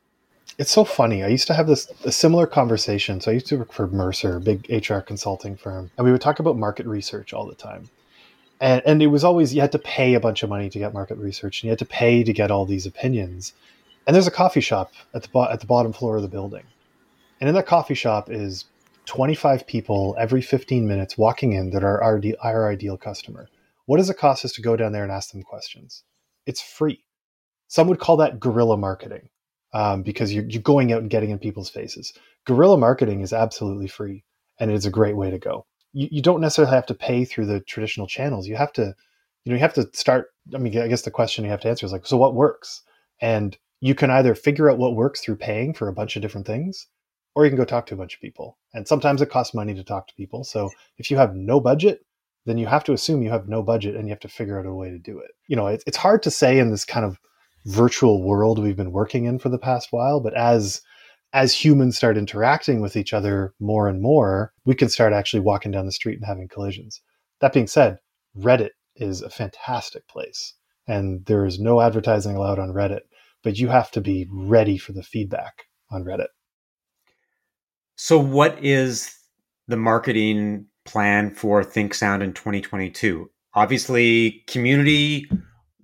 It's 0.57 0.71
so 0.71 0.85
funny. 0.85 1.25
I 1.25 1.29
used 1.29 1.49
to 1.49 1.55
have 1.55 1.67
this 1.67 1.91
a 2.05 2.13
similar 2.13 2.47
conversation. 2.47 3.21
So 3.21 3.31
I 3.31 3.35
used 3.35 3.49
to 3.49 3.59
work 3.59 3.73
for 3.73 3.89
Mercer, 3.89 4.39
big 4.39 4.67
HR 4.71 5.01
consulting 5.01 5.57
firm, 5.57 5.91
and 5.97 6.05
we 6.05 6.13
would 6.13 6.21
talk 6.21 6.39
about 6.39 6.57
market 6.57 6.87
research 6.87 7.33
all 7.33 7.47
the 7.47 7.57
time. 7.57 7.91
And 8.61 8.81
and 8.87 9.03
it 9.03 9.09
was 9.09 9.25
always 9.25 9.53
you 9.53 9.61
had 9.61 9.73
to 9.73 9.81
pay 9.81 10.15
a 10.15 10.21
bunch 10.21 10.45
of 10.45 10.51
money 10.51 10.71
to 10.71 10.79
get 10.79 10.95
market 10.95 11.19
research 11.19 11.61
and 11.61 11.65
you 11.65 11.71
had 11.71 11.81
to 11.81 11.85
pay 11.85 12.23
to 12.23 12.33
get 12.33 12.53
all 12.53 12.67
these 12.67 12.87
opinions. 12.87 13.53
And 14.07 14.15
there's 14.15 14.29
a 14.29 14.33
coffee 14.33 14.61
shop 14.61 14.93
at 15.13 15.23
the 15.23 15.29
bo- 15.29 15.51
at 15.51 15.59
the 15.59 15.67
bottom 15.67 15.93
floor 15.93 16.17
of 16.17 16.23
the 16.23 16.29
building. 16.29 16.65
And 17.41 17.49
in 17.49 17.55
that 17.57 17.67
coffee 17.67 17.95
shop 17.95 18.31
is 18.31 18.67
25 19.07 19.67
people 19.67 20.15
every 20.19 20.41
15 20.41 20.87
minutes 20.87 21.19
walking 21.19 21.53
in 21.53 21.71
that 21.71 21.83
are 21.83 22.03
our, 22.03 22.23
our 22.43 22.71
ideal 22.71 22.97
customer. 22.97 23.49
What 23.87 23.99
does 23.99 24.09
it 24.09 24.17
cost 24.17 24.45
us 24.45 24.53
to 24.53 24.63
go 24.63 24.77
down 24.77 24.93
there 24.93 25.03
and 25.03 25.13
ask 25.13 25.33
them 25.33 25.43
questions? 25.43 26.05
It's 26.47 26.63
free. 26.63 27.05
Some 27.67 27.89
would 27.89 27.99
call 27.99 28.17
that 28.19 28.39
guerrilla 28.39 28.77
marketing 28.77 29.29
um, 29.75 30.03
because 30.03 30.33
you're, 30.33 30.45
you're 30.45 30.63
going 30.63 30.93
out 30.93 31.03
and 31.03 31.11
getting 31.11 31.31
in 31.31 31.39
people's 31.39 31.71
faces 31.71 32.13
guerrilla 32.47 32.79
marketing 32.79 33.21
is 33.21 33.33
absolutely 33.33 33.89
free 33.89 34.25
and 34.59 34.71
it's 34.71 34.87
a 34.87 34.91
great 34.91 35.17
way 35.17 35.31
to 35.31 35.39
go 35.39 35.67
you, 35.95 36.09
you 36.11 36.23
don't 36.23 36.41
necessarily 36.41 36.75
have 36.75 36.87
to 36.87 36.95
pay 36.95 37.25
through 37.25 37.47
the 37.47 37.61
traditional 37.61 38.07
channels. 38.07 38.47
You 38.47 38.57
have 38.57 38.73
to, 38.75 38.95
you 39.45 39.53
know, 39.53 39.55
you 39.55 39.61
have 39.61 39.75
to 39.75 39.89
start. 39.95 40.27
I 40.55 40.59
mean, 40.59 40.77
I 40.79 40.89
guess 40.89 41.03
the 41.03 41.11
question 41.11 41.45
you 41.45 41.51
have 41.51 41.61
to 41.61 41.69
answer 41.69 41.87
is 41.87 41.93
like, 41.93 42.07
so 42.07 42.19
what 42.19 42.35
works? 42.35 42.83
And 43.23 43.57
you 43.81 43.95
can 43.95 44.11
either 44.11 44.35
figure 44.35 44.69
out 44.69 44.79
what 44.79 44.97
works 44.97 45.21
through 45.21 45.37
paying 45.37 45.73
for 45.73 45.89
a 45.89 45.93
bunch 45.93 46.17
of 46.17 46.23
different 46.23 46.47
things, 46.47 46.87
or 47.35 47.45
you 47.45 47.51
can 47.51 47.57
go 47.57 47.65
talk 47.65 47.87
to 47.87 47.95
a 47.95 47.97
bunch 47.97 48.15
of 48.15 48.21
people. 48.21 48.59
And 48.75 48.87
sometimes 48.87 49.23
it 49.23 49.31
costs 49.31 49.55
money 49.55 49.75
to 49.75 49.85
talk 49.85 50.09
to 50.09 50.15
people. 50.15 50.45
So 50.45 50.71
if 50.99 51.11
you 51.11 51.17
have 51.17 51.35
no 51.35 51.61
budget, 51.61 52.01
then 52.45 52.59
you 52.59 52.67
have 52.67 52.85
to 52.85 52.93
assume 52.93 53.23
you 53.23 53.31
have 53.31 53.49
no 53.49 53.63
budget 53.63 53.97
and 53.97 54.07
you 54.07 54.13
have 54.13 54.21
to 54.21 54.29
figure 54.29 54.59
out 54.59 54.67
a 54.67 54.75
way 54.75 54.91
to 54.91 54.99
do 54.99 55.19
it. 55.19 55.31
You 55.49 55.57
know, 55.57 55.67
it's 55.69 55.97
hard 55.97 56.23
to 56.25 56.31
say 56.31 56.59
in 56.59 56.71
this 56.71 56.85
kind 56.85 57.07
of 57.07 57.19
virtual 57.67 58.23
world 58.23 58.59
we've 58.59 58.77
been 58.77 58.93
working 58.93 59.25
in 59.25 59.39
for 59.39 59.49
the 59.49 59.59
past 59.59 59.89
while, 59.91 60.21
but 60.21 60.35
as 60.35 60.81
as 61.33 61.53
humans 61.53 61.97
start 61.97 62.17
interacting 62.17 62.81
with 62.81 62.97
each 62.97 63.13
other 63.13 63.55
more 63.59 63.89
and 63.89 64.01
more, 64.01 64.53
we 64.65 64.75
can 64.75 64.89
start 64.89 65.13
actually 65.13 65.41
walking 65.41 65.73
down 65.73 65.85
the 65.85 65.91
street 65.91 66.15
and 66.15 66.25
having 66.25 66.47
collisions. 66.47 67.01
That 67.41 67.53
being 67.53 67.67
said, 67.67 67.99
Reddit 68.39 68.71
is 68.95 69.21
a 69.21 69.31
fantastic 69.31 70.07
place 70.07 70.55
and 70.87 71.25
there 71.27 71.45
is 71.45 71.59
no 71.59 71.81
advertising 71.81 72.37
allowed 72.37 72.59
on 72.59 72.71
Reddit, 72.71 73.01
but 73.43 73.59
you 73.59 73.69
have 73.69 73.91
to 73.93 74.01
be 74.01 74.27
ready 74.31 74.79
for 74.79 74.93
the 74.93 75.03
feedback 75.03 75.65
on 75.91 76.05
Reddit. 76.05 76.29
So, 77.97 78.19
what 78.19 78.63
is 78.63 79.17
the 79.69 79.77
marketing 79.77 80.67
plan 80.85 81.35
for 81.35 81.63
ThinkSound 81.63 82.23
in 82.23 82.33
2022? 82.33 83.31
Obviously, 83.55 84.43
community 84.49 85.31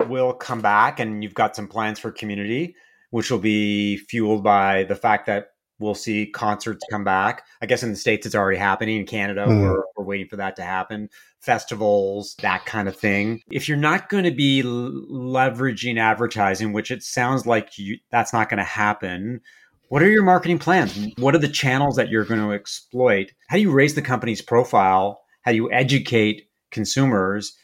will 0.08 0.32
come 0.32 0.60
back, 0.60 1.00
and 1.00 1.22
you've 1.22 1.34
got 1.34 1.56
some 1.56 1.68
plans 1.68 1.98
for 1.98 2.10
community, 2.10 2.74
which 3.10 3.30
will 3.30 3.38
be 3.38 3.96
fueled 3.96 4.42
by 4.42 4.84
the 4.84 4.96
fact 4.96 5.26
that 5.26 5.48
we'll 5.78 5.94
see 5.94 6.26
concerts 6.26 6.84
come 6.90 7.04
back. 7.04 7.44
I 7.62 7.66
guess 7.66 7.82
in 7.82 7.90
the 7.90 7.96
States, 7.96 8.26
it's 8.26 8.34
already 8.34 8.58
happening. 8.58 8.98
In 8.98 9.06
Canada, 9.06 9.46
mm. 9.46 9.62
we're, 9.62 9.82
we're 9.96 10.04
waiting 10.04 10.28
for 10.28 10.36
that 10.36 10.56
to 10.56 10.62
happen. 10.62 11.08
Festivals, 11.40 12.36
that 12.42 12.66
kind 12.66 12.86
of 12.86 12.96
thing. 12.96 13.40
If 13.50 13.66
you're 13.66 13.78
not 13.78 14.10
going 14.10 14.24
to 14.24 14.30
be 14.30 14.62
leveraging 14.62 15.98
advertising, 15.98 16.72
which 16.72 16.90
it 16.90 17.02
sounds 17.02 17.46
like 17.46 17.78
you, 17.78 17.98
that's 18.10 18.32
not 18.32 18.50
going 18.50 18.58
to 18.58 18.64
happen, 18.64 19.40
what 19.88 20.02
are 20.02 20.10
your 20.10 20.22
marketing 20.22 20.58
plans? 20.58 21.08
What 21.18 21.34
are 21.34 21.38
the 21.38 21.48
channels 21.48 21.96
that 21.96 22.10
you're 22.10 22.24
going 22.24 22.40
to 22.40 22.52
exploit? 22.52 23.32
How 23.48 23.56
do 23.56 23.62
you 23.62 23.72
raise 23.72 23.94
the 23.94 24.02
company's 24.02 24.42
profile? 24.42 25.22
How 25.42 25.50
do 25.50 25.56
you 25.56 25.72
educate 25.72 26.48
consumers 26.70 27.56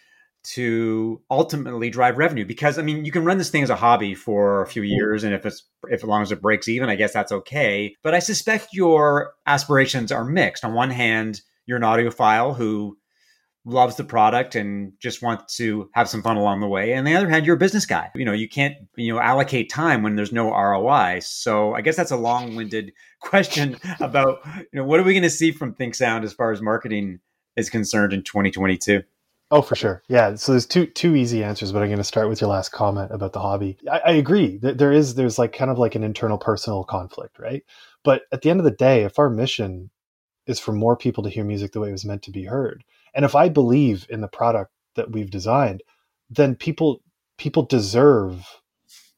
to 0.54 1.20
ultimately 1.30 1.90
drive 1.90 2.18
revenue? 2.18 2.44
Because 2.44 2.78
I 2.78 2.82
mean, 2.82 3.04
you 3.04 3.12
can 3.12 3.24
run 3.24 3.38
this 3.38 3.50
thing 3.50 3.62
as 3.62 3.70
a 3.70 3.76
hobby 3.76 4.14
for 4.14 4.62
a 4.62 4.66
few 4.66 4.82
years, 4.82 5.24
and 5.24 5.34
if 5.34 5.44
it's 5.46 5.64
if 5.88 6.02
as 6.02 6.04
long 6.04 6.22
as 6.22 6.32
it 6.32 6.42
breaks 6.42 6.68
even, 6.68 6.88
I 6.88 6.96
guess 6.96 7.12
that's 7.12 7.32
okay. 7.32 7.94
But 8.02 8.14
I 8.14 8.18
suspect 8.18 8.68
your 8.72 9.34
aspirations 9.46 10.12
are 10.12 10.24
mixed. 10.24 10.64
On 10.64 10.74
one 10.74 10.90
hand, 10.90 11.42
you're 11.66 11.76
an 11.76 11.82
audiophile 11.82 12.56
who 12.56 12.96
loves 13.66 13.96
the 13.96 14.04
product 14.04 14.54
and 14.54 14.92
just 15.00 15.22
wants 15.22 15.56
to 15.56 15.90
have 15.92 16.08
some 16.08 16.22
fun 16.22 16.36
along 16.36 16.60
the 16.60 16.68
way. 16.68 16.92
And 16.92 17.00
on 17.00 17.04
the 17.04 17.16
other 17.16 17.28
hand, 17.28 17.44
you're 17.44 17.56
a 17.56 17.58
business 17.58 17.84
guy. 17.84 18.10
You 18.14 18.24
know, 18.24 18.32
you 18.32 18.48
can't, 18.48 18.76
you 18.94 19.12
know, 19.12 19.20
allocate 19.20 19.68
time 19.68 20.04
when 20.04 20.14
there's 20.14 20.32
no 20.32 20.50
ROI. 20.50 21.20
So 21.24 21.74
I 21.74 21.80
guess 21.80 21.96
that's 21.96 22.12
a 22.12 22.16
long-winded 22.16 22.92
question 23.20 23.76
about, 23.98 24.38
you 24.56 24.66
know, 24.72 24.84
what 24.84 25.00
are 25.00 25.02
we 25.02 25.12
going 25.12 25.24
to 25.24 25.30
see 25.30 25.50
from 25.50 25.74
ThinkSound 25.74 26.22
as 26.22 26.32
far 26.32 26.52
as 26.52 26.62
marketing 26.62 27.18
is 27.56 27.68
concerned 27.68 28.12
in 28.12 28.22
2022? 28.22 29.02
Oh, 29.50 29.62
for 29.62 29.76
sure. 29.76 30.02
Yeah. 30.08 30.34
So 30.34 30.52
there's 30.52 30.66
two 30.66 30.86
two 30.86 31.14
easy 31.14 31.44
answers, 31.44 31.70
but 31.72 31.80
I'm 31.82 31.88
going 31.88 31.98
to 31.98 32.04
start 32.04 32.28
with 32.28 32.40
your 32.40 32.50
last 32.50 32.70
comment 32.70 33.12
about 33.12 33.32
the 33.32 33.40
hobby. 33.40 33.78
I, 33.90 34.00
I 34.06 34.10
agree 34.12 34.56
that 34.58 34.78
there 34.78 34.92
is 34.92 35.14
there's 35.14 35.38
like 35.38 35.52
kind 35.52 35.70
of 35.70 35.78
like 35.78 35.94
an 35.94 36.02
internal 36.02 36.38
personal 36.38 36.82
conflict, 36.82 37.38
right? 37.38 37.62
But 38.02 38.22
at 38.32 38.42
the 38.42 38.50
end 38.50 38.58
of 38.58 38.64
the 38.64 38.72
day, 38.72 39.04
if 39.04 39.18
our 39.18 39.30
mission 39.30 39.90
is 40.46 40.58
for 40.58 40.72
more 40.72 40.96
people 40.96 41.22
to 41.24 41.30
hear 41.30 41.44
music 41.44 41.72
the 41.72 41.80
way 41.80 41.88
it 41.88 41.92
was 41.92 42.04
meant 42.04 42.22
to 42.22 42.32
be 42.32 42.44
heard, 42.44 42.82
and 43.14 43.24
if 43.24 43.36
I 43.36 43.48
believe 43.48 44.06
in 44.10 44.20
the 44.20 44.28
product 44.28 44.72
that 44.96 45.12
we've 45.12 45.30
designed, 45.30 45.82
then 46.28 46.56
people 46.56 47.02
people 47.38 47.62
deserve 47.62 48.44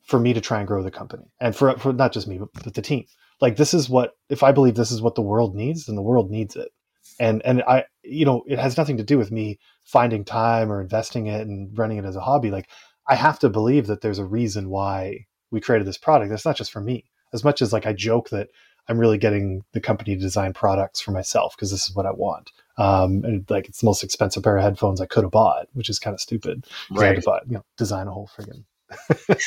for 0.02 0.20
me 0.20 0.34
to 0.34 0.40
try 0.42 0.58
and 0.58 0.68
grow 0.68 0.82
the 0.82 0.90
company 0.90 1.24
and 1.40 1.54
for, 1.54 1.76
for 1.78 1.92
not 1.92 2.12
just 2.12 2.26
me, 2.26 2.38
but 2.38 2.74
the 2.74 2.82
team. 2.82 3.04
Like 3.40 3.56
this 3.56 3.72
is 3.72 3.88
what 3.88 4.16
if 4.28 4.42
I 4.42 4.52
believe 4.52 4.74
this 4.74 4.90
is 4.90 5.00
what 5.00 5.14
the 5.14 5.22
world 5.22 5.54
needs, 5.54 5.86
then 5.86 5.96
the 5.96 6.02
world 6.02 6.30
needs 6.30 6.54
it. 6.54 6.70
And 7.18 7.40
and 7.46 7.62
I 7.62 7.84
you 8.02 8.26
know, 8.26 8.42
it 8.46 8.58
has 8.58 8.76
nothing 8.76 8.98
to 8.98 9.04
do 9.04 9.16
with 9.16 9.30
me 9.30 9.58
finding 9.88 10.22
time 10.22 10.70
or 10.70 10.82
investing 10.82 11.28
it 11.28 11.46
and 11.46 11.76
running 11.76 11.96
it 11.96 12.04
as 12.04 12.14
a 12.14 12.20
hobby. 12.20 12.50
Like 12.50 12.68
I 13.08 13.14
have 13.14 13.38
to 13.38 13.48
believe 13.48 13.86
that 13.86 14.02
there's 14.02 14.18
a 14.18 14.24
reason 14.24 14.68
why 14.68 15.26
we 15.50 15.62
created 15.62 15.88
this 15.88 15.96
product. 15.96 16.30
It's 16.30 16.44
not 16.44 16.58
just 16.58 16.70
for 16.70 16.80
me. 16.80 17.06
As 17.32 17.42
much 17.42 17.62
as 17.62 17.72
like 17.72 17.86
I 17.86 17.94
joke 17.94 18.28
that 18.28 18.48
I'm 18.86 18.98
really 18.98 19.16
getting 19.16 19.64
the 19.72 19.80
company 19.80 20.14
to 20.14 20.20
design 20.20 20.52
products 20.52 21.00
for 21.00 21.12
myself 21.12 21.54
because 21.56 21.70
this 21.70 21.88
is 21.88 21.96
what 21.96 22.04
I 22.04 22.12
want. 22.12 22.52
Um, 22.76 23.24
and 23.24 23.50
like 23.50 23.66
it's 23.66 23.80
the 23.80 23.86
most 23.86 24.04
expensive 24.04 24.42
pair 24.42 24.58
of 24.58 24.62
headphones 24.62 25.00
I 25.00 25.06
could 25.06 25.24
have 25.24 25.30
bought, 25.30 25.68
which 25.72 25.88
is 25.88 25.98
kind 25.98 26.12
of 26.12 26.20
stupid. 26.20 26.66
Right. 26.90 27.04
I 27.04 27.06
had 27.08 27.16
to 27.16 27.22
buy, 27.22 27.40
you 27.46 27.54
know, 27.54 27.64
design 27.78 28.08
a 28.08 28.12
whole 28.12 28.30
friggin' 28.36 28.64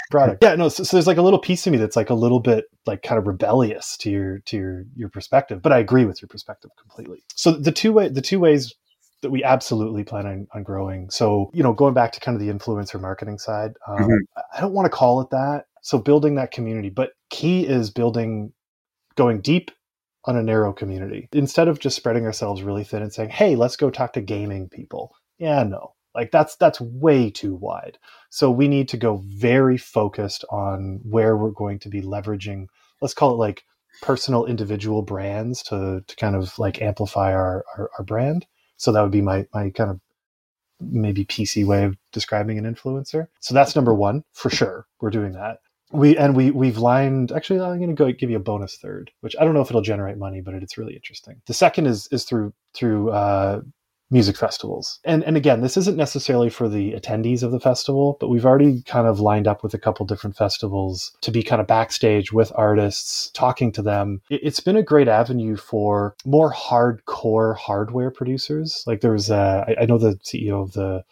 product. 0.12 0.44
Yeah, 0.44 0.56
no. 0.56 0.70
So, 0.70 0.84
so, 0.84 0.98
there's 0.98 1.08
like 1.08 1.18
a 1.18 1.22
little 1.22 1.40
piece 1.40 1.66
of 1.66 1.72
me 1.72 1.78
that's 1.78 1.96
like 1.96 2.10
a 2.10 2.16
little 2.16 2.40
bit 2.40 2.66
like 2.86 3.04
kind 3.04 3.18
of 3.20 3.28
rebellious 3.28 3.96
to 3.98 4.10
your 4.10 4.40
to 4.40 4.58
your 4.58 4.86
your 4.96 5.10
perspective, 5.10 5.62
but 5.62 5.72
I 5.72 5.80
agree 5.80 6.06
with 6.06 6.22
your 6.22 6.30
perspective 6.30 6.72
completely. 6.80 7.24
So 7.36 7.52
the 7.52 7.72
two 7.72 7.94
way 7.94 8.10
the 8.10 8.22
two 8.22 8.40
ways 8.40 8.74
that 9.22 9.30
we 9.30 9.44
absolutely 9.44 10.04
plan 10.04 10.26
on, 10.26 10.48
on 10.54 10.64
growing. 10.64 11.10
So 11.10 11.52
you 11.54 11.64
know, 11.64 11.74
going 11.74 11.94
back 11.94 12.12
to 12.14 12.20
kind 12.20 12.36
of 12.36 12.42
the 12.42 12.52
influencer 12.52 13.00
marketing 13.00 13.38
side, 13.38 13.74
um, 13.88 13.98
mm-hmm. 13.98 14.40
I 14.56 14.62
don't 14.62 14.74
want 14.74 14.86
to 14.86 14.96
call 14.96 15.22
it 15.22 15.30
that. 15.32 15.66
So 15.82 15.98
building 15.98 16.36
that 16.36 16.52
community, 16.52 16.90
but 16.90 17.12
key 17.30 17.66
is 17.66 17.90
building 17.90 18.54
going 19.16 19.42
deep 19.42 19.72
on 20.26 20.38
a 20.38 20.44
narrow 20.44 20.72
community 20.72 21.28
instead 21.34 21.68
of 21.68 21.80
just 21.80 21.96
spreading 21.96 22.26
ourselves 22.26 22.62
really 22.62 22.84
thin 22.84 23.02
and 23.02 23.14
saying, 23.14 23.30
"Hey, 23.30 23.56
let's 23.56 23.76
go 23.76 23.90
talk 23.90 24.14
to 24.14 24.22
gaming 24.22 24.70
people." 24.70 25.16
Yeah, 25.38 25.64
no. 25.64 25.94
Like 26.14 26.32
that's 26.32 26.56
that's 26.58 26.82
way 26.82 27.30
too 27.30 27.56
wide. 27.56 27.98
So 28.30 28.52
we 28.52 28.68
need 28.68 28.90
to 28.90 28.98
go 28.98 29.22
very 29.26 29.78
focused 29.78 30.44
on 30.50 31.00
where 31.04 31.38
we're 31.38 31.52
going 31.52 31.80
to 31.80 31.90
be 31.90 32.02
leveraging, 32.02 32.68
let's 33.02 33.14
call 33.14 33.34
it 33.34 33.38
like 33.38 33.64
personal 34.02 34.46
individual 34.46 35.02
brands 35.02 35.64
to 35.64 36.04
to 36.06 36.16
kind 36.18 36.36
of 36.36 36.58
like 36.60 36.82
amplify 36.82 37.34
our 37.34 37.64
our, 37.78 37.90
our 37.98 38.06
brand. 38.06 38.46
So 38.82 38.92
that 38.92 39.02
would 39.02 39.12
be 39.12 39.22
my 39.22 39.46
my 39.54 39.70
kind 39.70 39.92
of 39.92 40.00
maybe 40.80 41.26
PC 41.26 41.66
way 41.66 41.84
of 41.84 41.96
describing 42.12 42.58
an 42.58 42.66
influencer. 42.66 43.28
So 43.40 43.54
that's 43.54 43.76
number 43.76 43.94
one 43.94 44.24
for 44.34 44.50
sure. 44.50 44.88
We're 45.00 45.12
doing 45.12 45.34
that 45.34 45.60
we 45.92 46.18
and 46.18 46.36
we 46.36 46.52
we've 46.52 46.78
lined 46.78 47.32
actually 47.32 47.60
i'm 47.60 47.78
going 47.78 47.90
to 47.90 47.96
go 47.96 48.12
give 48.12 48.30
you 48.30 48.38
a 48.38 48.40
bonus 48.40 48.78
third 48.78 49.12
which 49.22 49.36
i 49.40 49.44
don't 49.44 49.54
know 49.54 49.62
if 49.62 49.70
it'll 49.70 49.82
generate 49.82 50.18
money 50.18 50.42
but 50.42 50.54
it's 50.54 50.78
really 50.78 50.96
interesting 50.96 51.42
the 51.48 51.54
second 51.54 51.86
is 51.86 52.08
is 52.12 52.24
through 52.24 52.54
through 52.74 53.12
uh, 53.12 53.62
music 54.12 54.38
festivals. 54.38 55.00
And 55.04 55.24
and 55.24 55.38
again 55.38 55.62
this 55.62 55.78
isn't 55.78 55.98
necessarily 55.98 56.50
for 56.50 56.70
the 56.70 56.92
attendees 56.92 57.44
of 57.44 57.52
the 57.52 57.60
festival 57.60 58.18
but 58.20 58.30
we've 58.30 58.46
already 58.46 58.82
kind 58.84 59.08
of 59.08 59.20
lined 59.20 59.48
up 59.48 59.64
with 59.64 59.74
a 59.74 59.80
couple 59.80 60.06
different 60.06 60.36
festivals 60.36 61.16
to 61.22 61.32
be 61.32 61.42
kind 61.42 61.62
of 61.62 61.68
backstage 61.68 62.32
with 62.32 62.52
artists 62.56 63.32
talking 63.32 63.72
to 63.72 63.82
them. 63.82 64.22
It, 64.30 64.44
has 64.44 64.60
been 64.60 64.76
a 64.76 64.84
great 64.84 65.08
avenue 65.08 65.56
for 65.56 66.16
more 66.26 66.54
hardcore 66.54 67.58
hardware 67.58 68.12
producers. 68.12 68.84
Like 68.86 69.02
there's 69.02 69.32
uh, 69.32 69.66
I, 69.68 69.84
I 69.84 69.86
know 69.86 69.98
the 69.98 70.16
ceo 70.16 70.62
of 70.62 70.74
the 70.74 71.04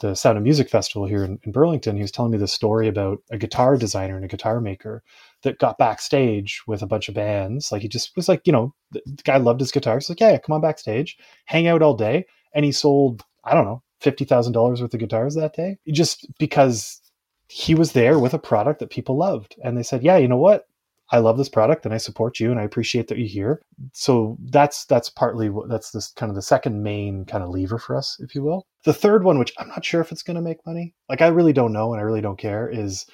the 0.00 0.14
Sound 0.14 0.36
of 0.36 0.44
Music 0.44 0.68
Festival 0.68 1.06
here 1.06 1.24
in, 1.24 1.38
in, 1.44 1.52
Burlington, 1.52 1.96
he 1.96 2.02
was 2.02 2.10
telling 2.10 2.30
me 2.30 2.38
this 2.38 2.52
story 2.52 2.88
about 2.88 3.18
a 3.30 3.38
guitar 3.38 3.76
designer 3.76 4.16
and 4.16 4.24
a 4.24 4.28
guitar 4.28 4.60
maker 4.60 5.02
that 5.42 5.58
got 5.58 5.78
backstage 5.78 6.62
with 6.66 6.82
a 6.82 6.86
bunch 6.86 7.08
of 7.08 7.14
bands. 7.14 7.72
Like 7.72 7.82
he 7.82 7.88
just 7.88 8.14
was 8.16 8.28
like, 8.28 8.42
you 8.46 8.52
know, 8.52 8.74
the, 8.92 9.00
guy 9.24 9.38
loved 9.38 9.60
his 9.60 9.70
guitar. 9.70 9.96
He's 9.96 10.08
like, 10.08 10.20
yeah, 10.20 10.36
come 10.38 10.54
on 10.54 10.60
backstage, 10.60 11.16
hang 11.46 11.66
out 11.66 11.82
all 11.82 11.94
day. 11.94 12.26
And 12.54 12.64
he 12.64 12.72
sold, 12.72 13.22
I 13.44 13.54
don't 13.54 13.64
know, 13.64 13.82
$50,000 14.02 14.54
worth 14.54 14.94
of 14.94 15.00
guitars 15.00 15.34
that 15.34 15.54
day 15.54 15.78
just 15.92 16.26
because 16.38 17.00
he 17.48 17.74
was 17.74 17.92
there 17.92 18.18
with 18.18 18.34
a 18.34 18.38
product 18.38 18.80
that 18.80 18.90
people 18.90 19.16
loved. 19.16 19.56
And 19.62 19.76
they 19.76 19.82
said, 19.82 20.02
yeah, 20.02 20.16
you 20.16 20.28
know 20.28 20.36
what? 20.36 20.66
I 21.10 21.18
love 21.18 21.38
this 21.38 21.48
product 21.48 21.84
and 21.84 21.94
I 21.94 21.98
support 21.98 22.40
you 22.40 22.50
and 22.50 22.58
I 22.58 22.64
appreciate 22.64 23.08
that 23.08 23.18
you're 23.18 23.28
here. 23.28 23.62
So 23.92 24.36
that's 24.50 24.84
that's 24.86 25.08
partly 25.08 25.48
what 25.50 25.68
that's 25.68 25.92
this 25.92 26.12
kind 26.12 26.30
of 26.30 26.36
the 26.36 26.42
second 26.42 26.82
main 26.82 27.24
kind 27.24 27.44
of 27.44 27.50
lever 27.50 27.78
for 27.78 27.96
us, 27.96 28.16
if 28.20 28.34
you 28.34 28.42
will. 28.42 28.66
The 28.84 28.92
third 28.92 29.24
one, 29.24 29.38
which 29.38 29.52
I'm 29.58 29.68
not 29.68 29.84
sure 29.84 30.00
if 30.00 30.10
it's 30.10 30.22
going 30.22 30.36
to 30.36 30.42
make 30.42 30.66
money, 30.66 30.94
like 31.08 31.22
I 31.22 31.28
really 31.28 31.52
don't 31.52 31.72
know 31.72 31.92
and 31.92 32.00
I 32.00 32.04
really 32.04 32.20
don't 32.20 32.38
care, 32.38 32.68
is 32.68 33.06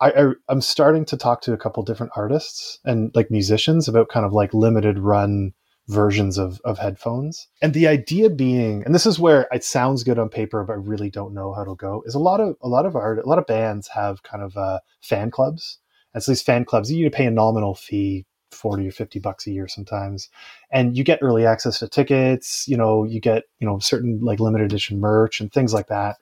I, 0.00 0.10
I 0.10 0.32
I'm 0.48 0.60
starting 0.60 1.04
to 1.06 1.16
talk 1.16 1.42
to 1.42 1.52
a 1.52 1.58
couple 1.58 1.82
different 1.82 2.12
artists 2.16 2.78
and 2.84 3.10
like 3.14 3.30
musicians 3.30 3.88
about 3.88 4.08
kind 4.08 4.24
of 4.24 4.32
like 4.32 4.54
limited 4.54 4.98
run 4.98 5.52
versions 5.88 6.38
of, 6.38 6.62
of 6.64 6.78
headphones. 6.78 7.46
And 7.60 7.74
the 7.74 7.86
idea 7.86 8.30
being, 8.30 8.82
and 8.84 8.94
this 8.94 9.04
is 9.04 9.18
where 9.18 9.46
it 9.52 9.64
sounds 9.64 10.02
good 10.02 10.18
on 10.18 10.30
paper, 10.30 10.64
but 10.64 10.72
I 10.72 10.76
really 10.76 11.10
don't 11.10 11.34
know 11.34 11.52
how 11.52 11.60
it'll 11.60 11.74
go, 11.74 12.02
is 12.06 12.14
a 12.14 12.18
lot 12.18 12.40
of 12.40 12.56
a 12.62 12.68
lot 12.68 12.86
of 12.86 12.96
art, 12.96 13.18
a 13.18 13.28
lot 13.28 13.38
of 13.38 13.46
bands 13.46 13.88
have 13.88 14.22
kind 14.22 14.42
of 14.42 14.56
uh, 14.56 14.80
fan 15.02 15.30
clubs 15.30 15.78
as 16.14 16.26
these 16.26 16.42
fan 16.42 16.64
clubs, 16.64 16.90
you 16.90 17.10
pay 17.10 17.26
a 17.26 17.30
nominal 17.30 17.74
fee, 17.74 18.24
40 18.52 18.88
or 18.88 18.92
50 18.92 19.18
bucks 19.18 19.46
a 19.46 19.50
year 19.50 19.68
sometimes. 19.68 20.30
And 20.70 20.96
you 20.96 21.04
get 21.04 21.18
early 21.22 21.44
access 21.44 21.80
to 21.80 21.88
tickets, 21.88 22.66
you 22.68 22.76
know, 22.76 23.04
you 23.04 23.20
get, 23.20 23.44
you 23.58 23.66
know, 23.66 23.78
certain 23.80 24.20
like 24.22 24.40
limited 24.40 24.66
edition 24.66 25.00
merch 25.00 25.40
and 25.40 25.52
things 25.52 25.74
like 25.74 25.88
that. 25.88 26.16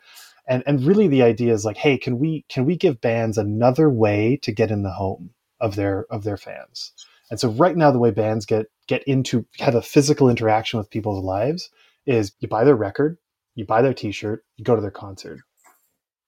And 0.48 0.62
and 0.66 0.82
really 0.82 1.08
the 1.08 1.22
idea 1.22 1.52
is 1.52 1.64
like, 1.64 1.76
hey, 1.76 1.98
can 1.98 2.18
we 2.18 2.44
can 2.48 2.64
we 2.64 2.76
give 2.76 3.00
bands 3.00 3.38
another 3.38 3.88
way 3.88 4.38
to 4.42 4.50
get 4.50 4.70
in 4.70 4.82
the 4.82 4.90
home 4.90 5.30
of 5.60 5.76
their 5.76 6.06
of 6.10 6.24
their 6.24 6.36
fans? 6.36 6.92
And 7.30 7.38
so 7.38 7.50
right 7.50 7.76
now 7.76 7.90
the 7.90 7.98
way 7.98 8.10
bands 8.10 8.44
get 8.46 8.66
get 8.88 9.04
into 9.04 9.46
have 9.58 9.74
a 9.74 9.82
physical 9.82 10.28
interaction 10.28 10.78
with 10.78 10.90
people's 10.90 11.24
lives 11.24 11.70
is 12.06 12.32
you 12.40 12.48
buy 12.48 12.64
their 12.64 12.74
record, 12.74 13.18
you 13.54 13.64
buy 13.64 13.82
their 13.82 13.94
t-shirt, 13.94 14.44
you 14.56 14.64
go 14.64 14.74
to 14.74 14.82
their 14.82 14.90
concert 14.90 15.40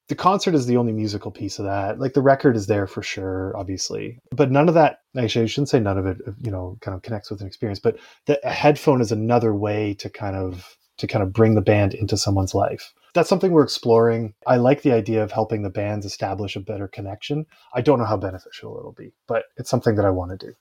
the 0.09 0.15
concert 0.15 0.55
is 0.55 0.67
the 0.67 0.77
only 0.77 0.93
musical 0.93 1.31
piece 1.31 1.59
of 1.59 1.65
that. 1.65 1.99
Like 1.99 2.13
the 2.13 2.23
record 2.23 2.57
is 2.57 2.67
there 2.67 2.87
for 2.87 3.03
sure, 3.03 3.57
obviously, 3.57 4.19
but 4.31 4.51
none 4.51 4.69
of 4.69 4.75
that. 4.75 4.99
Actually, 5.17 5.45
I 5.45 5.49
shouldn't 5.49 5.71
say 5.71 5.81
none 5.81 5.99
of 5.99 6.07
it. 6.07 6.19
Uh, 6.27 6.33
you 6.43 6.51
know, 6.51 6.77
kind 6.81 6.95
of 6.95 7.03
connects 7.03 7.31
with 7.31 7.41
an 7.41 7.47
experience. 7.47 7.79
But 7.79 7.97
the 8.27 8.39
headphone 8.45 9.01
is 9.01 9.13
another 9.13 9.55
way 9.55 9.95
to 9.95 10.11
kind 10.11 10.37
of 10.37 10.77
to 10.99 11.07
kind 11.07 11.23
of 11.23 11.33
bring 11.33 11.55
the 11.55 11.61
band 11.61 11.95
into 11.95 12.17
someone's 12.17 12.55
life. 12.55 12.93
That's 13.15 13.29
something 13.29 13.53
we're 13.53 13.65
exploring. 13.65 14.35
I 14.47 14.57
like 14.57 14.83
the 14.83 14.93
idea 14.93 15.23
of 15.23 15.33
helping 15.33 15.63
the 15.63 15.71
bands 15.71 16.05
establish 16.05 16.57
a 16.57 16.61
better 16.61 16.89
connection. 16.89 17.47
I 17.75 17.81
don't 17.81 17.99
know 17.99 18.05
how 18.05 18.17
beneficial 18.17 18.77
it'll 18.79 18.93
be, 18.93 19.13
but 19.27 19.45
it's 19.57 19.71
something 19.71 19.95
that 19.97 20.05
I 20.05 20.11
want 20.11 20.33
to 20.33 20.47
do. 20.47 20.55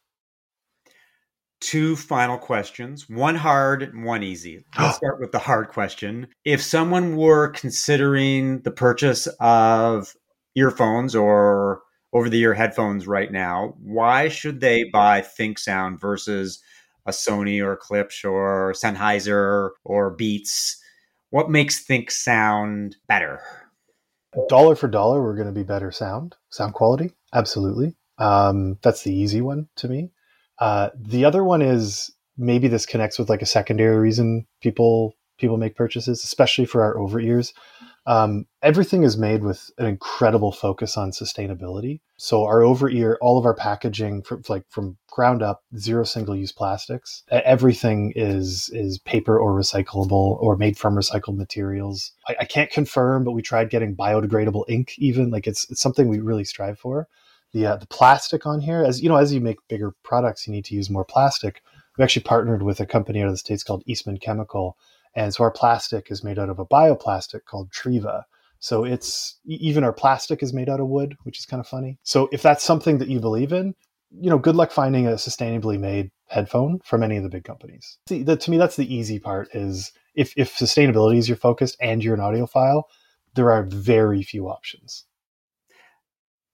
Two 1.63 1.95
final 1.95 2.38
questions, 2.38 3.10
one 3.10 3.36
hard 3.36 3.84
and 3.84 4.04
one 4.04 4.21
easy. 4.21 4.65
Let's 4.78 4.97
start 4.97 5.21
with 5.21 5.32
the 5.32 5.39
hard 5.39 5.69
question. 5.69 6.28
If 6.43 6.62
someone 6.62 7.15
were 7.15 7.47
considering 7.52 8.60
the 8.63 8.71
purchase 8.71 9.28
of 9.39 10.13
earphones 10.56 11.15
or 11.15 11.82
over 12.12 12.28
the 12.28 12.41
ear 12.41 12.54
headphones 12.54 13.08
right 13.08 13.32
now, 13.32 13.76
why 13.80 14.28
should 14.28 14.60
they 14.60 14.84
buy 14.84 15.21
ThinkSound 15.21 16.02
versus 16.02 16.62
a 17.06 17.12
Sony 17.12 17.63
or 17.63 17.78
Klipsch 17.78 18.30
or 18.30 18.73
Sennheiser 18.73 19.69
or 19.86 20.10
Beats? 20.10 20.78
What 21.30 21.49
makes 21.49 21.86
ThinkSound 21.86 22.95
better? 23.08 23.39
Dollar 24.49 24.76
for 24.76 24.89
dollar, 24.89 25.23
we're 25.23 25.38
going 25.38 25.47
to 25.47 25.54
be 25.54 25.63
better 25.63 25.91
sound, 25.91 26.36
sound 26.49 26.73
quality. 26.73 27.12
Absolutely. 27.34 27.95
Um, 28.17 28.80
that's 28.82 29.04
the 29.04 29.15
easy 29.15 29.39
one 29.39 29.69
to 29.78 29.88
me. 29.88 30.12
Uh, 30.63 30.89
the 30.95 31.26
other 31.26 31.43
one 31.43 31.62
is 31.62 32.10
maybe 32.38 32.69
this 32.69 32.86
connects 32.86 33.19
with 33.19 33.30
like 33.30 33.41
a 33.41 33.45
secondary 33.45 33.97
reason 33.97 34.47
people 34.62 35.13
people 35.38 35.58
make 35.58 35.76
purchases, 35.76 36.23
especially 36.23 36.63
for 36.63 36.82
our 36.82 36.97
over 36.97 37.19
ears. 37.19 37.54
Um, 38.06 38.45
everything 38.62 39.04
is 39.04 39.17
made 39.17 39.43
with 39.43 39.71
an 39.78 39.86
incredible 39.86 40.54
focus 40.54 40.95
on 40.95 41.12
sustainability. 41.12 41.99
So 42.17 42.45
our 42.45 42.62
over 42.62 42.89
ear, 42.89 43.17
all 43.19 43.38
of 43.38 43.45
our 43.45 43.54
packaging, 43.54 44.23
from, 44.23 44.41
like 44.47 44.63
from 44.69 44.97
ground 45.10 45.43
up, 45.43 45.63
zero 45.78 46.06
single 46.06 46.36
use 46.36 46.54
plastics. 46.54 47.23
Everything 47.30 48.13
is 48.15 48.69
is 48.71 48.99
paper 48.99 49.38
or 49.38 49.52
recyclable 49.52 50.41
or 50.41 50.56
made 50.56 50.78
from 50.78 50.95
recycled 50.95 51.36
materials. 51.36 52.13
I, 52.30 52.38
I 52.39 52.45
can't 52.45 52.71
confirm, 52.71 53.26
but 53.26 53.32
we 53.32 53.41
tried 53.41 53.69
getting 53.69 53.97
biodegradable 53.97 54.63
ink. 54.69 54.93
Even 54.97 55.30
like 55.30 55.45
it's 55.45 55.69
it's 55.69 55.82
something 55.82 56.08
we 56.08 56.21
really 56.21 56.45
strive 56.45 56.80
for. 56.80 57.10
The 57.54 57.66
uh, 57.68 57.76
the 57.78 57.88
plastic 57.88 58.46
on 58.46 58.62
here, 58.62 58.84
as 58.84 59.02
you 59.02 59.10
know, 59.10 59.18
as 59.18 59.34
you 59.34 59.39
make 59.39 59.58
bigger 59.68 59.94
products, 60.04 60.48
you 60.48 60.54
need 60.54 60.66
to 60.66 60.76
use 60.76 60.89
more 60.89 61.06
plastic. 61.06 61.62
We 61.98 62.04
actually 62.04 62.24
partnered 62.24 62.63
with 62.63 62.80
a 62.80 62.86
company 62.86 63.22
out 63.22 63.28
of 63.28 63.34
the 63.34 63.38
states 63.38 63.63
called 63.63 63.84
Eastman 63.86 64.18
Chemical 64.18 64.76
and 65.16 65.34
so 65.34 65.44
our 65.44 65.52
plastic 65.52 66.12
is 66.12 66.24
made 66.24 66.39
out 66.39 66.50
of 66.50 66.60
a 66.60 66.66
bioplastic 66.66 67.46
called 67.46 67.72
Treva. 67.72 68.24
So 68.60 68.86
it's 68.86 69.39
even 69.46 69.84
our 69.84 69.94
plastic 69.94 70.42
is 70.42 70.54
made 70.54 70.70
out 70.70 70.80
of 70.80 70.88
wood, 70.88 71.16
which 71.24 71.38
is 71.38 71.46
kind 71.46 71.60
of 71.60 71.68
funny. 71.68 72.00
So 72.04 72.30
if 72.32 72.42
that's 72.42 72.63
something 72.63 72.98
that 73.00 73.10
you 73.10 73.20
believe 73.20 73.52
in, 73.52 73.76
you 74.10 74.30
know, 74.30 74.38
good 74.38 74.56
luck 74.56 74.72
finding 74.72 75.08
a 75.08 75.12
sustainably 75.12 75.80
made 75.80 76.12
headphone 76.28 76.80
from 76.84 77.04
any 77.04 77.18
of 77.18 77.24
the 77.24 77.30
big 77.30 77.44
companies. 77.44 77.98
See, 78.08 78.24
the, 78.24 78.38
to 78.38 78.52
me, 78.52 78.58
that's 78.58 78.76
the 78.76 78.94
easy 78.94 79.20
part. 79.20 79.50
Is 79.54 79.92
if 80.16 80.34
if 80.38 80.56
sustainability 80.56 81.18
is 81.18 81.28
your 81.28 81.38
focus 81.38 81.76
and 81.82 82.04
you're 82.04 82.13
an 82.13 82.22
audiophile, 82.22 82.84
there 83.36 83.52
are 83.52 83.63
very 83.63 84.24
few 84.24 84.48
options. 84.48 85.06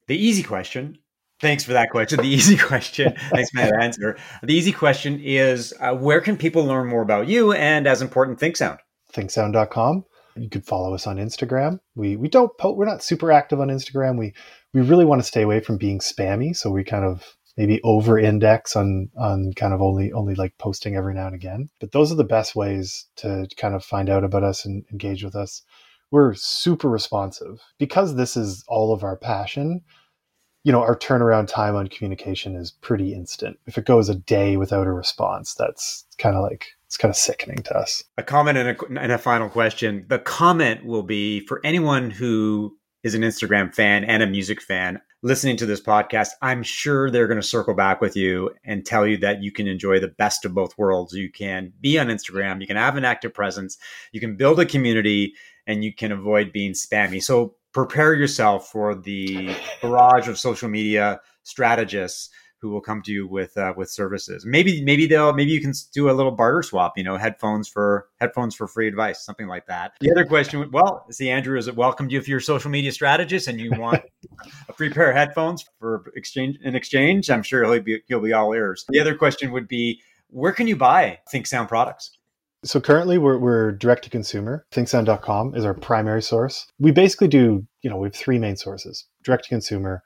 The 0.09 0.17
easy 0.17 0.43
question 0.43 0.97
Thanks 1.39 1.63
for 1.63 1.73
that 1.73 1.89
question. 1.89 2.19
The 2.19 2.27
easy 2.27 2.57
question. 2.67 3.13
Thanks 3.29 3.49
for 3.51 3.61
that 3.61 3.81
answer. 3.81 4.17
The 4.43 4.53
easy 4.53 4.71
question 4.71 5.19
is 5.23 5.73
uh, 5.79 5.95
where 5.95 6.21
can 6.21 6.37
people 6.37 6.65
learn 6.65 6.87
more 6.87 7.01
about 7.01 7.27
you 7.27 7.53
and, 7.53 7.87
as 7.87 8.01
important, 8.01 8.39
ThinkSound? 8.39 8.79
ThinkSound.com. 9.13 10.05
You 10.35 10.49
could 10.49 10.65
follow 10.65 10.93
us 10.93 11.07
on 11.07 11.17
Instagram. 11.17 11.79
We 11.95 12.15
we 12.15 12.29
don't 12.29 12.55
po- 12.57 12.73
we're 12.73 12.85
not 12.85 13.03
super 13.03 13.31
active 13.31 13.59
on 13.59 13.69
Instagram. 13.69 14.17
We 14.17 14.33
we 14.73 14.81
really 14.81 15.05
want 15.05 15.21
to 15.21 15.27
stay 15.27 15.41
away 15.41 15.59
from 15.59 15.77
being 15.77 15.99
spammy, 15.99 16.55
so 16.55 16.69
we 16.69 16.83
kind 16.83 17.03
of 17.03 17.35
maybe 17.57 17.81
over 17.83 18.17
index 18.17 18.75
on 18.75 19.09
on 19.17 19.51
kind 19.55 19.73
of 19.73 19.81
only 19.81 20.13
only 20.13 20.35
like 20.35 20.57
posting 20.57 20.95
every 20.95 21.13
now 21.13 21.25
and 21.25 21.35
again. 21.35 21.69
But 21.79 21.91
those 21.91 22.11
are 22.11 22.15
the 22.15 22.23
best 22.23 22.55
ways 22.55 23.07
to 23.17 23.47
kind 23.57 23.75
of 23.75 23.83
find 23.83 24.09
out 24.09 24.23
about 24.23 24.43
us 24.43 24.65
and 24.65 24.85
engage 24.91 25.23
with 25.23 25.35
us. 25.35 25.63
We're 26.11 26.35
super 26.35 26.89
responsive 26.89 27.61
because 27.77 28.15
this 28.15 28.37
is 28.37 28.63
all 28.67 28.93
of 28.93 29.03
our 29.03 29.17
passion 29.17 29.81
you 30.63 30.71
know, 30.71 30.81
our 30.81 30.97
turnaround 30.97 31.47
time 31.47 31.75
on 31.75 31.87
communication 31.87 32.55
is 32.55 32.71
pretty 32.71 33.13
instant. 33.13 33.57
If 33.65 33.77
it 33.77 33.85
goes 33.85 34.09
a 34.09 34.15
day 34.15 34.57
without 34.57 34.87
a 34.87 34.91
response, 34.91 35.53
that's 35.53 36.05
kind 36.17 36.35
of 36.35 36.43
like 36.43 36.67
it's 36.85 36.97
kind 36.97 37.11
of 37.11 37.15
sickening 37.15 37.63
to 37.63 37.77
us. 37.77 38.03
A 38.17 38.23
comment 38.23 38.57
and 38.57 38.69
a, 38.69 39.01
and 39.01 39.11
a 39.11 39.17
final 39.17 39.49
question. 39.49 40.05
The 40.09 40.19
comment 40.19 40.85
will 40.85 41.03
be 41.03 41.45
for 41.45 41.61
anyone 41.63 42.09
who 42.09 42.75
is 43.03 43.15
an 43.15 43.21
Instagram 43.21 43.73
fan 43.73 44.03
and 44.03 44.21
a 44.21 44.27
music 44.27 44.61
fan 44.61 44.99
listening 45.21 45.57
to 45.57 45.65
this 45.65 45.81
podcast. 45.81 46.29
I'm 46.41 46.63
sure 46.63 47.09
they're 47.09 47.27
going 47.27 47.39
to 47.39 47.47
circle 47.47 47.73
back 47.73 48.01
with 48.01 48.15
you 48.15 48.51
and 48.63 48.85
tell 48.85 49.05
you 49.05 49.17
that 49.17 49.43
you 49.43 49.51
can 49.51 49.67
enjoy 49.67 49.99
the 49.99 50.07
best 50.07 50.45
of 50.45 50.53
both 50.53 50.77
worlds. 50.77 51.13
You 51.13 51.31
can 51.31 51.73
be 51.79 51.99
on 51.99 52.07
Instagram, 52.07 52.61
you 52.61 52.67
can 52.67 52.77
have 52.77 52.97
an 52.97 53.05
active 53.05 53.33
presence, 53.33 53.77
you 54.11 54.19
can 54.19 54.35
build 54.37 54.59
a 54.59 54.65
community, 54.65 55.33
and 55.67 55.83
you 55.83 55.93
can 55.93 56.11
avoid 56.11 56.51
being 56.51 56.73
spammy. 56.73 57.21
So 57.21 57.55
prepare 57.73 58.13
yourself 58.13 58.69
for 58.69 58.95
the 58.95 59.55
barrage 59.81 60.27
of 60.27 60.37
social 60.37 60.69
media 60.69 61.19
strategists 61.43 62.29
who 62.61 62.69
will 62.69 62.81
come 62.81 63.01
to 63.01 63.11
you 63.11 63.27
with 63.27 63.57
uh, 63.57 63.73
with 63.77 63.89
services. 63.89 64.45
Maybe 64.45 64.83
maybe 64.83 65.07
they'll 65.07 65.33
maybe 65.33 65.51
you 65.51 65.61
can 65.61 65.73
do 65.93 66.09
a 66.09 66.11
little 66.11 66.31
barter 66.31 66.61
swap. 66.61 66.97
You 66.97 67.03
know, 67.03 67.17
headphones 67.17 67.67
for 67.67 68.09
headphones 68.19 68.53
for 68.53 68.67
free 68.67 68.87
advice, 68.87 69.23
something 69.23 69.47
like 69.47 69.65
that. 69.67 69.93
The 70.01 70.11
other 70.11 70.25
question, 70.25 70.69
well, 70.71 71.05
see, 71.09 71.29
Andrew 71.29 71.55
has 71.55 71.71
welcomed 71.71 72.09
to 72.09 72.13
you 72.13 72.19
if 72.19 72.27
you're 72.27 72.39
a 72.39 72.41
social 72.41 72.69
media 72.69 72.91
strategist 72.91 73.47
and 73.47 73.59
you 73.59 73.71
want 73.71 74.03
a 74.67 74.73
free 74.73 74.89
pair 74.89 75.09
of 75.09 75.15
headphones 75.15 75.65
for 75.79 76.11
exchange 76.15 76.57
in 76.63 76.75
exchange. 76.75 77.29
I'm 77.29 77.43
sure 77.43 77.63
he'll 77.63 77.81
be 77.81 78.01
he'll 78.07 78.19
be 78.19 78.33
all 78.33 78.53
ears. 78.53 78.85
The 78.89 78.99
other 78.99 79.15
question 79.15 79.51
would 79.51 79.67
be, 79.67 80.01
where 80.27 80.51
can 80.51 80.67
you 80.67 80.75
buy 80.75 81.19
ThinkSound 81.33 81.69
products? 81.69 82.18
So 82.63 82.81
currently 82.81 83.17
we're, 83.17 83.37
we're 83.37 83.71
direct 83.71 84.03
to 84.03 84.09
consumer. 84.09 84.65
ThinkSound.com 84.73 85.55
is 85.55 85.63
our 85.63 85.73
primary 85.73 86.21
source. 86.21 86.67
We 86.77 86.91
basically 86.91 87.29
do, 87.29 87.65
you 87.81 87.89
know, 87.89 87.97
we 87.97 88.07
have 88.07 88.15
three 88.15 88.37
main 88.37 88.57
sources, 88.57 89.05
direct 89.23 89.45
to 89.45 89.49
consumer, 89.49 90.03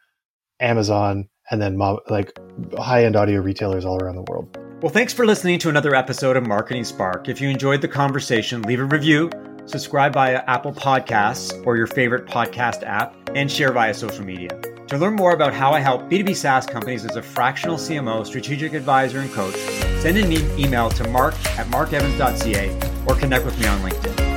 Amazon, 0.59 1.29
and 1.49 1.61
then 1.61 1.77
mob, 1.77 1.99
like 2.09 2.37
high 2.77 3.05
end 3.05 3.15
audio 3.15 3.41
retailers 3.41 3.85
all 3.85 4.01
around 4.01 4.15
the 4.15 4.25
world. 4.29 4.57
Well, 4.81 4.91
thanks 4.91 5.13
for 5.13 5.25
listening 5.25 5.59
to 5.59 5.69
another 5.69 5.95
episode 5.95 6.37
of 6.37 6.45
Marketing 6.45 6.83
Spark. 6.83 7.27
If 7.27 7.41
you 7.41 7.49
enjoyed 7.49 7.81
the 7.81 7.87
conversation, 7.87 8.61
leave 8.63 8.79
a 8.79 8.85
review, 8.85 9.31
subscribe 9.65 10.13
via 10.13 10.43
Apple 10.47 10.73
Podcasts 10.73 11.65
or 11.65 11.75
your 11.75 11.87
favorite 11.87 12.25
podcast 12.27 12.83
app, 12.83 13.15
and 13.33 13.49
share 13.51 13.71
via 13.71 13.93
social 13.93 14.23
media. 14.23 14.49
To 14.93 14.99
learn 14.99 15.15
more 15.15 15.33
about 15.33 15.55
how 15.55 15.71
I 15.71 15.79
help 15.79 16.07
B2B 16.07 16.35
SaaS 16.35 16.67
companies 16.67 17.03
as 17.03 17.15
a 17.15 17.21
fractional 17.23 17.77
CMO, 17.77 18.23
strategic 18.23 18.73
advisor, 18.73 19.21
and 19.21 19.31
coach, 19.31 19.55
send 20.03 20.19
an 20.19 20.31
email 20.31 20.91
to 20.91 21.07
mark 21.09 21.33
at 21.57 21.65
markevans.ca 21.71 22.69
or 23.07 23.15
connect 23.15 23.43
with 23.43 23.59
me 23.59 23.65
on 23.65 23.79
LinkedIn. 23.79 24.32